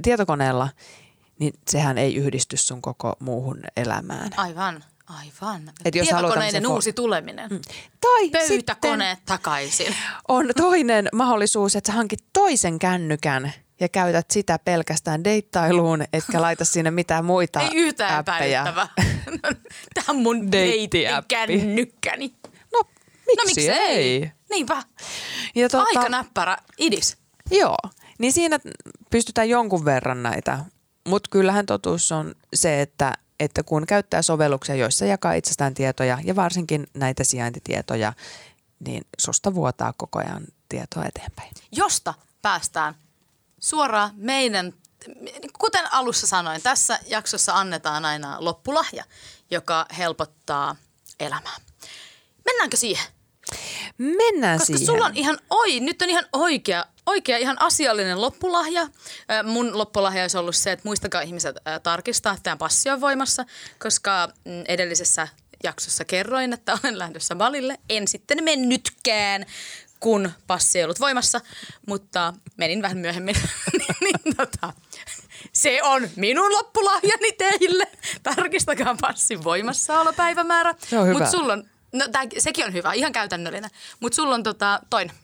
tietokoneella, 0.03 0.69
niin 1.39 1.53
sehän 1.69 1.97
ei 1.97 2.15
yhdisty 2.15 2.57
sun 2.57 2.81
koko 2.81 3.15
muuhun 3.19 3.59
elämään. 3.77 4.29
Aivan. 4.37 4.83
Aivan. 5.07 5.61
Et 5.85 5.95
jos 5.95 6.07
Tietokoneiden 6.07 6.63
fo- 6.63 6.67
uusi 6.67 6.93
tuleminen. 6.93 7.49
Mm. 7.49 7.61
Tai 8.01 8.29
Pöytäkoneet 8.29 9.19
takaisin. 9.25 9.95
On 10.27 10.49
toinen 10.57 11.09
mahdollisuus, 11.13 11.75
että 11.75 11.91
sä 11.91 11.95
hankit 11.97 12.23
toisen 12.33 12.79
kännykän 12.79 13.53
ja 13.79 13.89
käytät 13.89 14.31
sitä 14.31 14.59
pelkästään 14.59 15.23
deittailuun, 15.23 16.03
etkä 16.13 16.41
laita 16.41 16.65
sinne 16.65 16.91
mitään 16.91 17.25
muita 17.25 17.61
Ei 17.61 17.69
yhtään 17.73 18.19
appeja. 18.19 18.63
Tämä 19.93 20.05
on 20.09 20.15
mun 20.15 20.51
deitti-kännykkäni. 20.51 22.33
No, 22.73 22.83
miksi, 23.27 23.35
no, 23.37 23.43
miksi 23.45 23.69
ei? 23.69 23.95
ei? 23.95 24.31
Niinpä. 24.49 24.83
Ja 25.55 25.69
tuota, 25.69 25.87
Aika 25.87 26.09
näppärä 26.09 26.57
idis. 26.77 27.17
Joo, 27.51 27.77
niin 28.17 28.33
siinä 28.33 28.59
pystytään 29.09 29.49
jonkun 29.49 29.85
verran 29.85 30.23
näitä, 30.23 30.59
mutta 31.09 31.29
kyllähän 31.31 31.65
totuus 31.65 32.11
on 32.11 32.35
se, 32.53 32.81
että, 32.81 33.13
että 33.39 33.63
kun 33.63 33.85
käyttää 33.85 34.21
sovelluksia, 34.21 34.75
joissa 34.75 35.05
jakaa 35.05 35.33
itsestään 35.33 35.73
tietoja 35.73 36.17
ja 36.23 36.35
varsinkin 36.35 36.87
näitä 36.93 37.23
sijaintitietoja, 37.23 38.13
niin 38.79 39.07
susta 39.19 39.53
vuotaa 39.53 39.93
koko 39.93 40.19
ajan 40.19 40.43
tietoa 40.69 41.05
eteenpäin. 41.05 41.51
Josta 41.71 42.13
päästään 42.41 42.95
suoraan 43.59 44.11
meidän, 44.15 44.73
kuten 45.59 45.93
alussa 45.93 46.27
sanoin, 46.27 46.61
tässä 46.61 46.99
jaksossa 47.07 47.53
annetaan 47.53 48.05
aina 48.05 48.37
loppulahja, 48.39 49.03
joka 49.51 49.85
helpottaa 49.97 50.75
elämää. 51.19 51.55
Mennäänkö 52.45 52.77
siihen? 52.77 53.05
Mennään 53.97 54.59
Koska 54.59 54.65
siihen. 54.65 54.85
sulla 54.85 55.05
on 55.05 55.17
ihan, 55.17 55.37
oi, 55.49 55.79
nyt 55.79 56.01
on 56.01 56.09
ihan 56.09 56.25
oikea, 56.33 56.85
oikea 57.09 57.37
ihan 57.37 57.61
asiallinen 57.61 58.21
loppulahja. 58.21 58.87
Mun 59.43 59.77
loppulahja 59.77 60.21
olisi 60.21 60.37
ollut 60.37 60.55
se, 60.55 60.71
että 60.71 60.87
muistakaa 60.87 61.21
ihmiset 61.21 61.55
tarkistaa, 61.83 62.33
että 62.33 62.43
tämä 62.43 62.57
passi 62.57 62.89
on 62.89 63.01
voimassa, 63.01 63.45
koska 63.79 64.29
mm, 64.45 64.63
edellisessä 64.67 65.27
jaksossa 65.63 66.05
kerroin, 66.05 66.53
että 66.53 66.77
olen 66.83 66.99
lähdössä 66.99 67.37
valille. 67.37 67.77
En 67.89 68.07
sitten 68.07 68.43
mennytkään, 68.43 69.45
kun 69.99 70.31
passi 70.47 70.77
ei 70.79 70.83
ollut 70.83 70.99
voimassa, 70.99 71.41
mutta 71.87 72.33
menin 72.57 72.81
vähän 72.81 72.97
myöhemmin. 72.97 73.35
niin, 74.01 74.35
tota, 74.37 74.73
se 75.53 75.83
on 75.83 76.09
minun 76.15 76.53
loppulahjani 76.53 77.31
teille. 77.31 77.87
Tarkistakaa 78.23 78.95
passin 79.01 79.43
voimassaolopäivämäärä. 79.43 80.75
Se 80.89 80.99
on 80.99 81.07
hyvä. 81.07 81.19
Mut 81.19 81.29
sulla 81.29 81.53
on, 81.53 81.63
no, 81.93 82.07
tää, 82.11 82.23
sekin 82.37 82.65
on 82.65 82.73
hyvä, 82.73 82.93
ihan 82.93 83.11
käytännöllinen. 83.11 83.69
Mutta 83.99 84.15
sulla 84.15 84.35
on 84.35 84.43
tota, 84.43 84.79
toinen. 84.89 85.15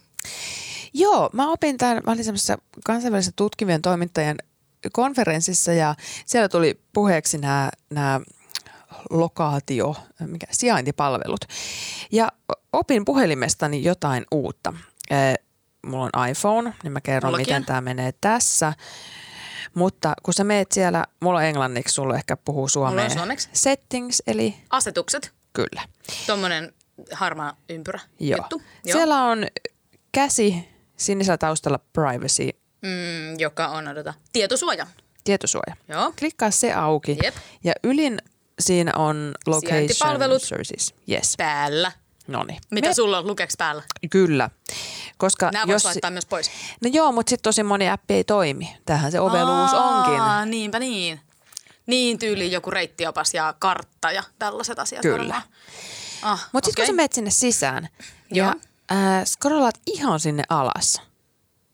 Joo, 0.98 1.30
mä 1.34 1.52
opin 1.52 1.78
tämän, 1.78 2.02
mä 2.06 2.12
olin 2.12 2.24
semmoisessa 2.24 2.58
kansainvälisessä 2.86 3.34
tutkivien 3.36 3.82
toimittajien 3.82 4.38
konferenssissa 4.94 5.74
ja 5.74 5.96
siellä 6.26 6.50
tuli 6.50 6.80
puheeksi 6.94 7.38
nämä, 7.38 7.70
nämä 7.90 8.22
lokaatio, 9.10 9.96
mikä, 10.28 10.48
sijaintipalvelut. 10.52 11.46
Ja 12.12 12.32
opin 12.74 13.06
puhelimestani 13.06 13.84
jotain 13.84 14.26
uutta. 14.32 14.74
Mulla 15.86 16.10
on 16.14 16.28
iPhone, 16.28 16.74
niin 16.84 16.92
mä 16.92 17.02
kerron, 17.02 17.32
Mullakin. 17.32 17.48
miten 17.48 17.66
tämä 17.66 17.82
menee 17.82 18.14
tässä. 18.22 18.74
Mutta 19.74 20.14
kun 20.24 20.34
sä 20.34 20.44
meet 20.44 20.72
siellä, 20.72 21.06
mulla 21.20 21.40
on 21.40 21.46
englanniksi, 21.46 21.94
sulla 21.94 22.16
ehkä 22.16 22.38
puhuu 22.38 22.70
suomea. 22.70 23.10
suomeksi. 23.10 23.50
Settings, 23.54 24.24
eli... 24.28 24.56
Asetukset. 24.70 25.32
Kyllä. 25.54 25.82
Tuommoinen 26.28 26.74
harmaa 27.12 27.58
ympyrä 27.70 28.00
Joo. 28.20 28.38
juttu. 28.38 28.62
Joo. 28.86 28.98
Siellä 28.98 29.24
on 29.24 29.46
käsi 30.12 30.75
sinisellä 30.98 31.38
taustalla 31.38 31.80
privacy. 31.94 32.50
Mm, 32.82 33.40
joka 33.40 33.68
on 33.68 33.88
odota, 33.88 34.14
tietosuoja. 34.34 34.88
Tietosuoja. 35.24 35.76
Joo. 35.88 36.14
Klikkaa 36.20 36.52
se 36.52 36.74
auki. 36.74 37.18
Jep. 37.24 37.36
Ja 37.64 37.74
ylin 37.84 38.22
siinä 38.60 38.92
on 38.96 39.34
location 39.48 40.40
services. 40.40 40.94
Yes. 41.12 41.34
Päällä. 41.38 41.92
Noniin. 42.28 42.62
Mitä 42.72 42.88
Me... 42.88 42.94
sulla 42.94 43.18
on 43.18 43.28
lukeeksi 43.28 43.56
päällä? 43.58 43.84
Kyllä. 44.10 44.50
Koska 45.18 45.50
Nämä 45.54 45.74
jos... 45.74 45.86
laittaa 45.86 46.12
myös 46.12 46.26
pois. 46.26 46.52
No 46.82 46.90
joo, 46.94 47.12
mutta 47.12 47.30
sitten 47.30 47.44
tosi 47.44 47.64
moni 47.64 47.90
appi 47.90 48.14
ei 48.14 48.24
toimi. 48.24 48.78
Tähän 48.86 49.12
se 49.12 49.20
oveluus 49.20 49.74
Aa, 49.74 50.04
onkin. 50.04 50.52
niinpä 50.52 50.80
niin. 50.80 51.20
Niin 51.86 52.20
tyyliin 52.20 52.52
joku 52.52 52.72
reittiopas 52.72 53.34
ja 53.34 53.54
kartta 53.60 54.12
ja 54.12 54.24
tällaiset 54.40 54.80
asiat 54.80 55.02
Kyllä. 55.02 55.42
Ah, 56.22 56.50
mutta 56.52 56.68
sitten 56.68 56.84
okay. 56.84 56.86
kun 56.86 56.94
sä 56.94 56.96
menet 56.96 57.14
sinne 57.14 57.32
sisään 57.32 57.90
Joo. 58.32 58.48
ja 58.48 58.56
äh, 58.92 59.26
scrollaat 59.26 59.80
ihan 59.86 60.20
sinne 60.20 60.44
alas. 60.50 61.02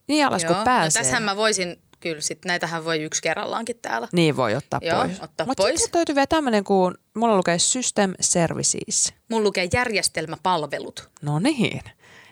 Niin 0.08 0.28
alas 0.28 0.44
Joo. 0.44 0.48
kuin 0.48 0.58
no 0.58 0.64
pääsee. 0.64 1.00
No 1.00 1.04
tässähän 1.04 1.24
mä 1.24 1.36
voisin 1.36 1.82
kyllä 2.00 2.22
sit 2.22 2.46
näitähän 2.46 2.86
voi 2.86 3.02
yksi 3.02 3.22
kerrallaankin 3.22 3.80
täällä. 3.82 4.08
Niin 4.14 4.38
voi 4.38 4.56
ottaa 4.56 4.80
Joo, 4.84 5.02
pois. 5.02 5.22
ottaa 5.22 5.46
Mutta 5.46 5.64
sitten 5.64 6.00
löytyy 6.00 6.16
vielä 6.16 6.28
tämmöinen 6.28 6.64
kuin, 6.64 6.96
mulla 7.14 7.38
lukee 7.38 7.60
System 7.60 8.14
Services. 8.20 9.14
Mulla 9.30 9.44
lukee 9.44 9.70
järjestelmäpalvelut. 9.74 11.10
No 11.22 11.40
niin. 11.40 11.82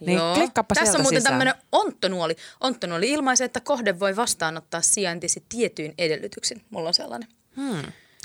Niin 0.02 0.18
Joo. 0.18 0.34
klikkaappa 0.34 0.76
Tässä 0.76 0.98
on 0.98 1.02
muuten 1.02 1.24
tämmöinen 1.24 1.54
onttonuoli. 1.72 2.36
Onttonuoli 2.62 3.10
ilmaisee, 3.12 3.46
että 3.46 3.60
kohde 3.60 4.00
voi 4.00 4.16
vastaanottaa 4.16 4.82
sijaintisi 4.82 5.44
tietyin 5.50 5.94
edellytyksin. 5.98 6.62
Mulla 6.70 6.88
on 6.88 6.94
sellainen. 6.94 7.30
Hmm. 7.56 7.82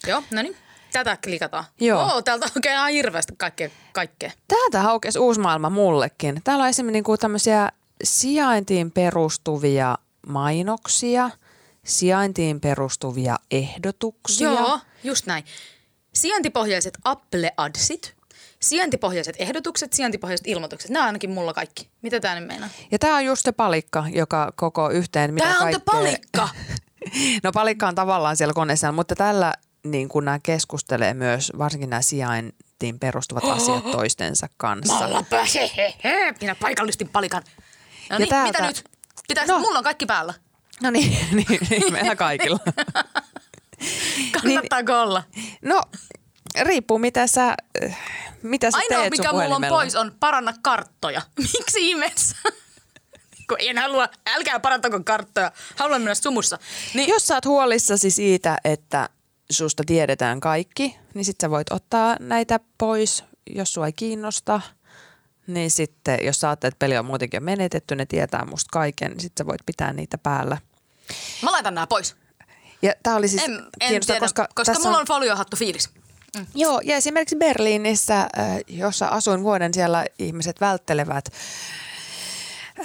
Joo, 0.06 0.22
no 0.30 0.42
niin. 0.42 0.56
Tätä 0.94 1.18
klikataan. 1.24 1.64
Joo. 1.80 2.02
Oo, 2.02 2.22
täältä 2.22 2.46
oikein 2.56 2.74
ihan 2.74 2.90
hirveästi 2.90 3.34
kaikkea. 3.36 3.70
kaikkea. 3.92 4.30
Täältä 4.48 4.80
haukesi 4.80 5.18
uusi 5.18 5.40
maailma 5.40 5.70
mullekin. 5.70 6.40
Täällä 6.44 6.62
on 6.62 6.68
esimerkiksi 6.68 6.92
niinku 6.92 7.16
tämmöisiä 7.16 7.68
sijaintiin 8.04 8.90
perustuvia 8.90 9.98
mainoksia, 10.26 11.30
sijaintiin 11.84 12.60
perustuvia 12.60 13.36
ehdotuksia. 13.50 14.50
Joo, 14.50 14.78
just 15.04 15.26
näin. 15.26 15.44
Sijaintipohjaiset 16.12 16.98
Apple 17.04 17.52
Adsit, 17.56 18.14
sijaintipohjaiset 18.60 19.36
ehdotukset, 19.38 19.92
sijaintipohjaiset 19.92 20.46
ilmoitukset. 20.46 20.90
Nämä 20.90 21.06
ainakin 21.06 21.30
mulla 21.30 21.52
kaikki. 21.52 21.88
Mitä 22.02 22.20
tämä 22.20 22.34
nyt 22.34 22.46
meinaa? 22.46 22.68
Ja 22.90 22.98
tämä 22.98 23.16
on 23.16 23.24
just 23.24 23.44
se 23.44 23.52
palikka, 23.52 24.04
joka 24.12 24.52
koko 24.56 24.90
yhteen... 24.90 25.34
Mitä 25.34 25.46
tämä 25.46 25.58
on 25.58 25.62
kaikkea... 25.62 25.80
palikka! 25.94 26.48
no 27.44 27.52
palikka 27.52 27.88
on 27.88 27.94
tavallaan 27.94 28.36
siellä 28.36 28.54
koneessa, 28.54 28.92
mutta 28.92 29.14
tällä 29.14 29.54
niin 29.84 30.08
kun 30.08 30.24
nämä 30.24 30.38
keskustelee 30.42 31.14
myös, 31.14 31.52
varsinkin 31.58 31.90
nämä 31.90 32.02
sijaintiin 32.02 32.98
perustuvat 32.98 33.44
asiat 33.44 33.90
toistensa 33.90 34.48
kanssa. 34.56 34.98
Malla 34.98 35.22
pääsee, 35.30 35.70
he, 35.76 35.94
he. 36.04 36.34
Minä 36.40 36.54
paikallistin 36.54 37.08
palikan. 37.08 37.42
No 38.10 38.18
niin, 38.18 38.28
täältä... 38.28 38.58
mitä 38.58 38.66
nyt? 38.66 38.84
Pitäis, 39.28 39.48
no. 39.48 39.58
Mulla 39.58 39.78
on 39.78 39.84
kaikki 39.84 40.06
päällä. 40.06 40.34
No 40.82 40.90
niin, 40.90 41.10
niin, 41.36 41.60
niin 41.70 41.92
meillä 41.92 42.16
kaikilla. 42.16 42.58
Kannattaako 44.32 44.92
niin, 44.92 45.02
olla? 45.02 45.22
No, 45.62 45.82
riippuu 46.60 46.98
mitä 46.98 47.26
sä, 47.26 47.54
mitä 48.42 48.70
sä 48.70 48.76
Ainoa, 48.78 49.00
teet 49.00 49.10
mikä 49.10 49.32
mulla 49.32 49.56
on 49.56 49.64
pois, 49.68 49.94
on 49.94 50.12
paranna 50.20 50.54
karttoja. 50.62 51.22
Miksi 51.58 51.88
ihmeessä? 51.88 52.36
kun 53.48 53.56
en 53.60 53.78
halua, 53.78 54.08
älkää 54.26 54.60
parantako 54.60 55.00
karttoja, 55.04 55.52
haluan 55.76 56.00
mennä 56.00 56.14
sumussa. 56.14 56.58
Niin, 56.94 57.08
Jos 57.08 57.26
sä 57.26 57.34
oot 57.34 57.46
huolissasi 57.46 58.10
siitä, 58.10 58.58
että 58.64 59.08
susta 59.50 59.82
tiedetään 59.86 60.40
kaikki, 60.40 60.96
niin 61.14 61.24
sit 61.24 61.40
sä 61.40 61.50
voit 61.50 61.72
ottaa 61.72 62.16
näitä 62.20 62.60
pois, 62.78 63.24
jos 63.50 63.72
sua 63.72 63.86
ei 63.86 63.92
kiinnosta– 63.92 64.60
niin 65.46 65.70
sitten 65.70 66.18
jos 66.22 66.40
sä 66.40 66.52
että 66.52 66.70
peli 66.78 66.98
on 66.98 67.04
muutenkin 67.04 67.44
menetetty, 67.44 67.96
ne 67.96 68.06
tietää 68.06 68.44
musta 68.44 68.68
kaiken, 68.72 69.10
niin 69.10 69.20
sitten 69.20 69.44
sä 69.44 69.48
voit 69.48 69.60
pitää 69.66 69.92
niitä 69.92 70.18
päällä. 70.18 70.58
Mä 71.42 71.52
laitan 71.52 71.74
nämä 71.74 71.86
pois. 71.86 72.16
Ja 72.82 72.92
tää 73.02 73.16
oli 73.16 73.28
siis 73.28 73.44
en, 73.44 73.66
en 73.80 74.06
tiedä, 74.06 74.20
koska, 74.20 74.48
koska 74.54 74.72
tässä 74.72 74.88
mulla 74.88 75.00
on 75.00 75.06
foliohattu 75.06 75.56
fiilis. 75.56 75.90
Mm. 76.36 76.46
Joo, 76.54 76.80
ja 76.84 76.96
esimerkiksi 76.96 77.36
Berliinissä, 77.36 78.20
äh, 78.20 78.28
jossa 78.68 79.06
asuin 79.06 79.42
vuoden, 79.42 79.74
siellä 79.74 80.04
ihmiset 80.18 80.60
välttelevät 80.60 81.24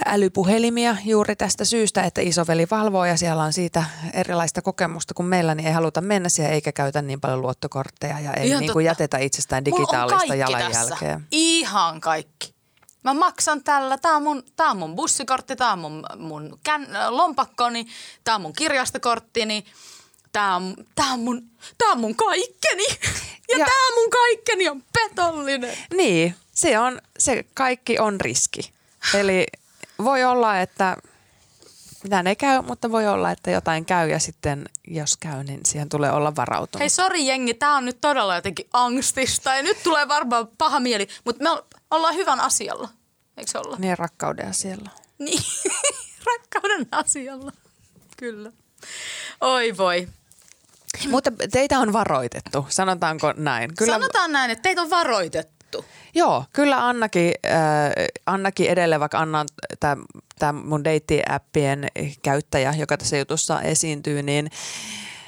älypuhelimia 0.06 0.98
juuri 1.06 1.36
tästä 1.36 1.66
syystä, 1.66 2.04
että 2.04 2.22
isoveli 2.22 2.68
valvoo 2.72 3.06
ja 3.06 3.18
siellä 3.18 3.44
on 3.44 3.54
siitä 3.54 3.84
erilaista 4.14 4.62
kokemusta 4.62 5.14
kuin 5.14 5.26
meillä, 5.26 5.56
niin 5.56 5.68
ei 5.68 5.74
haluta 5.74 6.02
mennä 6.02 6.30
siihen 6.30 6.54
eikä 6.54 6.72
käytä 6.72 7.02
niin 7.02 7.22
paljon 7.22 7.42
luottokortteja 7.42 8.20
ja 8.20 8.34
ei 8.34 8.60
niin 8.60 8.74
kuin 8.74 8.86
jätetä 8.86 9.18
itsestään 9.18 9.66
digitaalista 9.66 10.36
jalanjälkeä. 10.36 10.86
Tässä. 10.86 11.22
Ihan 11.32 12.02
kaikki. 12.02 12.54
Mä 13.04 13.14
maksan 13.14 13.64
tällä, 13.64 13.98
tää 13.98 14.16
on 14.16 14.24
mun, 14.24 14.44
tää 14.56 14.70
on 14.70 14.78
mun 14.78 14.96
bussikortti, 14.96 15.56
tää 15.56 15.72
on 15.72 15.80
mun, 15.80 16.06
mun 16.18 16.60
kän, 16.64 16.88
lompakkoni, 17.10 17.88
tää 18.24 18.36
on 18.36 18.42
mun 18.42 18.54
kirjastokorttini, 18.54 19.66
tää 20.32 20.56
on, 20.56 20.76
tää 20.96 21.14
on, 21.14 21.20
mun, 21.20 21.50
tää 21.78 21.92
on 21.92 22.00
mun 22.00 22.16
kaikkeni. 22.16 22.88
Ja, 23.50 23.58
ja 23.58 23.66
tää 23.66 23.96
mun 23.96 24.10
kaikkeni 24.10 24.70
on 24.70 24.84
petollinen. 24.94 25.78
Niin, 25.94 26.36
se 26.52 26.80
on, 26.80 27.02
se 27.20 27.46
kaikki 27.54 28.00
on 28.00 28.22
riski. 28.22 28.74
Eli 29.14 29.46
voi 30.04 30.24
olla, 30.24 30.60
että 30.60 30.98
mitään 32.04 32.28
ei 32.28 32.36
käy, 32.36 32.62
mutta 32.62 32.92
voi 32.92 33.08
olla, 33.08 33.32
että 33.32 33.52
jotain 33.52 33.86
käy 33.86 34.10
ja 34.10 34.20
sitten 34.20 34.66
jos 34.88 35.18
käy, 35.18 35.44
niin 35.44 35.60
siihen 35.66 35.90
tulee 35.90 36.12
olla 36.12 36.36
varautunut. 36.36 36.80
Hei 36.80 36.90
sori 36.90 37.28
jengi, 37.28 37.54
tää 37.54 37.76
on 37.76 37.86
nyt 37.86 38.02
todella 38.02 38.36
jotenkin 38.36 38.68
angstista 38.74 39.56
ja 39.56 39.64
nyt 39.64 39.84
tulee 39.84 40.08
varmaan 40.08 40.48
paha 40.58 40.80
mieli, 40.80 41.08
mutta 41.26 41.44
me 41.44 41.50
ollaan 41.92 42.16
hyvän 42.16 42.40
asialla, 42.40 42.90
eikö 43.38 43.52
se 43.52 43.58
olla? 43.58 43.76
Niin 43.80 43.98
rakkauden 43.98 44.50
asialla. 44.50 44.90
Niin, 45.18 45.44
rakkauden 46.28 46.88
asialla, 46.92 47.52
kyllä. 48.18 48.52
Oi 49.42 49.78
voi. 49.78 50.08
Mutta 51.10 51.32
teitä 51.52 51.80
on 51.80 51.94
varoitettu, 51.94 52.66
sanotaanko 52.70 53.34
näin? 53.38 53.76
Kyllä... 53.76 53.94
Sanotaan 53.94 54.32
näin, 54.32 54.52
että 54.52 54.62
teitä 54.62 54.82
on 54.82 54.90
varoitettu 54.90 55.59
juttu. 55.78 55.92
Joo, 56.16 56.46
kyllä 56.54 56.88
Annakin, 56.88 57.34
äh, 57.46 57.92
Annakin 58.26 58.70
edelleen, 58.70 59.00
vaikka 59.00 59.20
Anna 59.20 59.40
on 59.40 59.48
tämä 60.40 60.54
mun 60.54 60.84
deitti-appien 60.84 61.88
käyttäjä, 62.22 62.74
joka 62.78 62.98
tässä 62.98 63.18
jutussa 63.18 63.62
esiintyy, 63.62 64.24
niin 64.24 64.52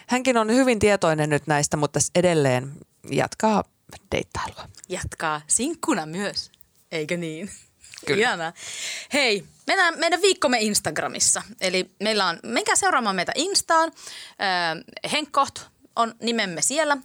hänkin 0.08 0.38
on 0.38 0.52
hyvin 0.52 0.80
tietoinen 0.80 1.30
nyt 1.30 1.48
näistä, 1.48 1.78
mutta 1.78 2.00
edelleen 2.16 2.72
jatkaa 3.10 3.64
deittailua. 4.12 4.68
Jatkaa 4.90 5.42
sinkkuna 5.48 6.06
myös, 6.06 6.52
eikö 6.92 7.18
niin? 7.18 7.50
Kyllä. 8.08 8.22
Ihanaa. 8.22 8.54
Hei, 9.14 9.44
mennään 9.68 10.00
meidän 10.00 10.22
viikkomme 10.22 10.58
Instagramissa. 10.60 11.42
Eli 11.62 11.92
meillä 12.00 12.28
on, 12.28 12.40
menkää 12.44 12.76
seuraamaan 12.76 13.16
meitä 13.16 13.32
Instaan. 13.36 13.92
Äh, 14.42 15.12
Henkkoht 15.12 15.60
on 15.96 16.16
nimemme 16.22 16.62
siellä, 16.62 16.98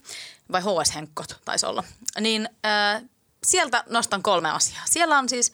vai 0.53 0.61
HS 0.61 0.95
Henkkot 0.95 1.41
taisi 1.45 1.67
olla. 1.67 1.85
Niin 2.21 2.49
äh, 2.67 3.03
sieltä 3.47 3.85
nostan 3.89 4.23
kolme 4.23 4.51
asiaa. 4.51 4.83
Siellä 4.87 5.19
on 5.19 5.29
siis 5.29 5.53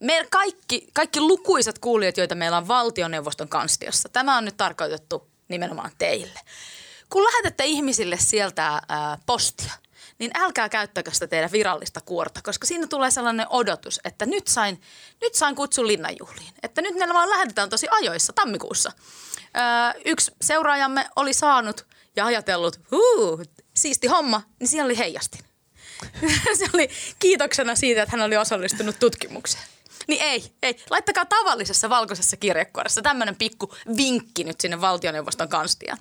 meidän 0.00 0.26
kaikki, 0.30 0.88
kaikki 0.92 1.20
lukuisat 1.20 1.78
kuulijat, 1.78 2.16
joita 2.16 2.34
meillä 2.34 2.56
on 2.56 2.68
valtioneuvoston 2.68 3.48
kanstiossa. 3.48 4.08
Tämä 4.08 4.36
on 4.36 4.44
nyt 4.44 4.56
tarkoitettu 4.56 5.30
nimenomaan 5.48 5.90
teille. 5.98 6.40
Kun 7.10 7.24
lähetätte 7.24 7.64
ihmisille 7.64 8.16
sieltä 8.20 8.82
ää, 8.88 9.18
postia, 9.26 9.72
niin 10.18 10.30
älkää 10.34 10.68
käyttäkö 10.68 11.10
sitä 11.10 11.26
teidän 11.26 11.52
virallista 11.52 12.00
kuorta, 12.00 12.40
koska 12.42 12.66
siinä 12.66 12.86
tulee 12.86 13.10
sellainen 13.10 13.46
odotus, 13.50 14.00
että 14.04 14.26
nyt 14.26 14.46
sain, 14.46 14.80
nyt 15.20 15.34
sain 15.34 15.54
kutsun 15.54 15.86
linnanjuhliin. 15.86 16.52
Että 16.62 16.82
nyt 16.82 16.94
meillä 16.94 17.14
vaan 17.14 17.30
lähetetään 17.30 17.70
tosi 17.70 17.86
ajoissa 17.90 18.32
tammikuussa. 18.32 18.92
Ää, 19.54 19.94
yksi 20.04 20.32
seuraajamme 20.42 21.08
oli 21.16 21.32
saanut 21.32 21.86
ja 22.16 22.26
ajatellut, 22.26 22.80
huu, 22.90 23.42
siisti 23.76 24.06
homma, 24.06 24.42
niin 24.60 24.68
siellä 24.68 24.86
oli 24.86 24.98
heijastin. 24.98 25.45
Se 26.58 26.66
oli 26.74 26.88
kiitoksena 27.18 27.74
siitä, 27.74 28.02
että 28.02 28.16
hän 28.16 28.26
oli 28.26 28.36
osallistunut 28.36 28.98
tutkimukseen. 28.98 29.64
Niin 30.06 30.22
ei, 30.22 30.52
ei. 30.62 30.76
Laittakaa 30.90 31.24
tavallisessa 31.24 31.88
valkoisessa 31.88 32.36
kirjekuoressa 32.36 33.02
tämmöinen 33.02 33.36
pikku 33.36 33.74
vinkki 33.96 34.44
nyt 34.44 34.60
sinne 34.60 34.80
valtioneuvoston 34.80 35.48
kanstia. 35.48 35.96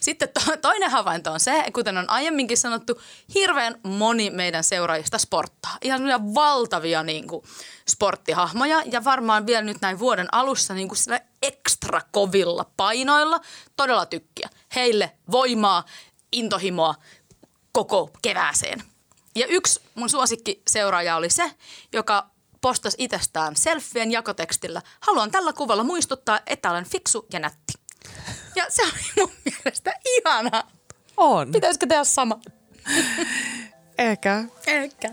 Sitten 0.00 0.28
to- 0.28 0.56
toinen 0.56 0.90
havainto 0.90 1.32
on 1.32 1.40
se, 1.40 1.64
kuten 1.72 1.98
on 1.98 2.10
aiemminkin 2.10 2.56
sanottu, 2.56 3.02
hirveän 3.34 3.80
moni 3.82 4.30
meidän 4.30 4.64
seuraajista 4.64 5.18
sporttaa. 5.18 5.78
Ihan 5.82 6.34
valtavia 6.34 7.02
niin 7.02 7.26
kuin, 7.28 7.44
sporttihahmoja 7.88 8.82
ja 8.92 9.04
varmaan 9.04 9.46
vielä 9.46 9.62
nyt 9.62 9.80
näin 9.80 9.98
vuoden 9.98 10.34
alussa 10.34 10.74
niin 10.74 10.88
kuin 10.88 10.98
sillä 10.98 11.20
ekstra 11.42 12.00
kovilla 12.10 12.70
painoilla 12.76 13.40
todella 13.76 14.06
tykkiä. 14.06 14.48
Heille 14.74 15.12
voimaa, 15.30 15.84
intohimoa 16.32 16.94
koko 17.72 18.10
kevääseen. 18.22 18.82
Ja 19.34 19.46
yksi 19.46 19.80
mun 19.94 20.08
suosikki 20.08 20.62
seuraaja 20.68 21.16
oli 21.16 21.30
se, 21.30 21.52
joka 21.92 22.30
postasi 22.60 22.96
itsestään 23.00 23.56
selfien 23.56 24.10
jakotekstillä. 24.12 24.82
Haluan 25.00 25.30
tällä 25.30 25.52
kuvalla 25.52 25.84
muistuttaa, 25.84 26.40
että 26.46 26.70
olen 26.70 26.84
fiksu 26.84 27.26
ja 27.32 27.38
nätti. 27.38 27.72
Ja 28.56 28.66
se 28.68 28.82
oli 28.82 29.02
mun 29.16 29.30
mielestä 29.44 29.92
ihana. 30.04 30.64
On. 31.16 31.52
Pitäisikö 31.52 31.86
tehdä 31.86 32.04
sama? 32.04 32.40
Ehkä. 33.98 34.44
Ehkä. 34.66 35.10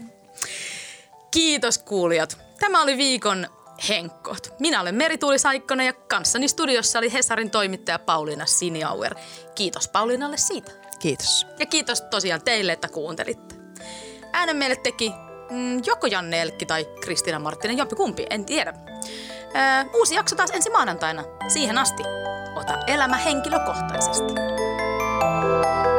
Kiitos 1.32 1.78
kuulijat. 1.78 2.38
Tämä 2.60 2.82
oli 2.82 2.98
viikon 2.98 3.48
Henkkot. 3.90 4.54
Minä 4.60 4.82
olen 4.82 4.96
Merituuli 4.96 5.40
Saikkonen 5.40 5.86
ja 5.86 5.94
kanssani 5.94 6.48
studiossa 6.48 7.00
oli 7.00 7.14
Hesarin 7.14 7.52
toimittaja 7.52 8.00
Pauliina 8.00 8.46
Siniauer. 8.46 9.16
Kiitos 9.56 9.88
Pauliinalle 9.88 10.38
siitä. 10.38 10.72
Kiitos. 11.00 11.46
Ja 11.60 11.66
kiitos 11.66 12.02
tosiaan 12.02 12.42
teille, 12.42 12.72
että 12.72 12.88
kuuntelitte. 12.88 13.57
Äänen 14.38 14.58
meille 14.58 14.76
teki 14.76 15.14
mm, 15.50 15.82
joko 15.86 16.08
Janne 16.08 16.42
Elkki 16.42 16.66
tai 16.66 16.86
Kristina 17.02 17.40
Marttinen, 17.40 17.78
jompi 17.78 17.96
kumpi, 17.96 18.26
en 18.30 18.46
tiedä. 18.46 18.74
Ö, 18.74 19.90
uusi 19.94 20.16
jakso 20.16 20.36
taas 20.36 20.52
ensi 20.52 20.70
maanantaina. 20.70 21.24
Siihen 21.48 21.78
asti, 21.78 22.04
ota 22.56 22.78
elämä 22.88 23.18
henkilökohtaisesti. 23.18 24.34
Thank 25.20 25.88
you 25.88 25.97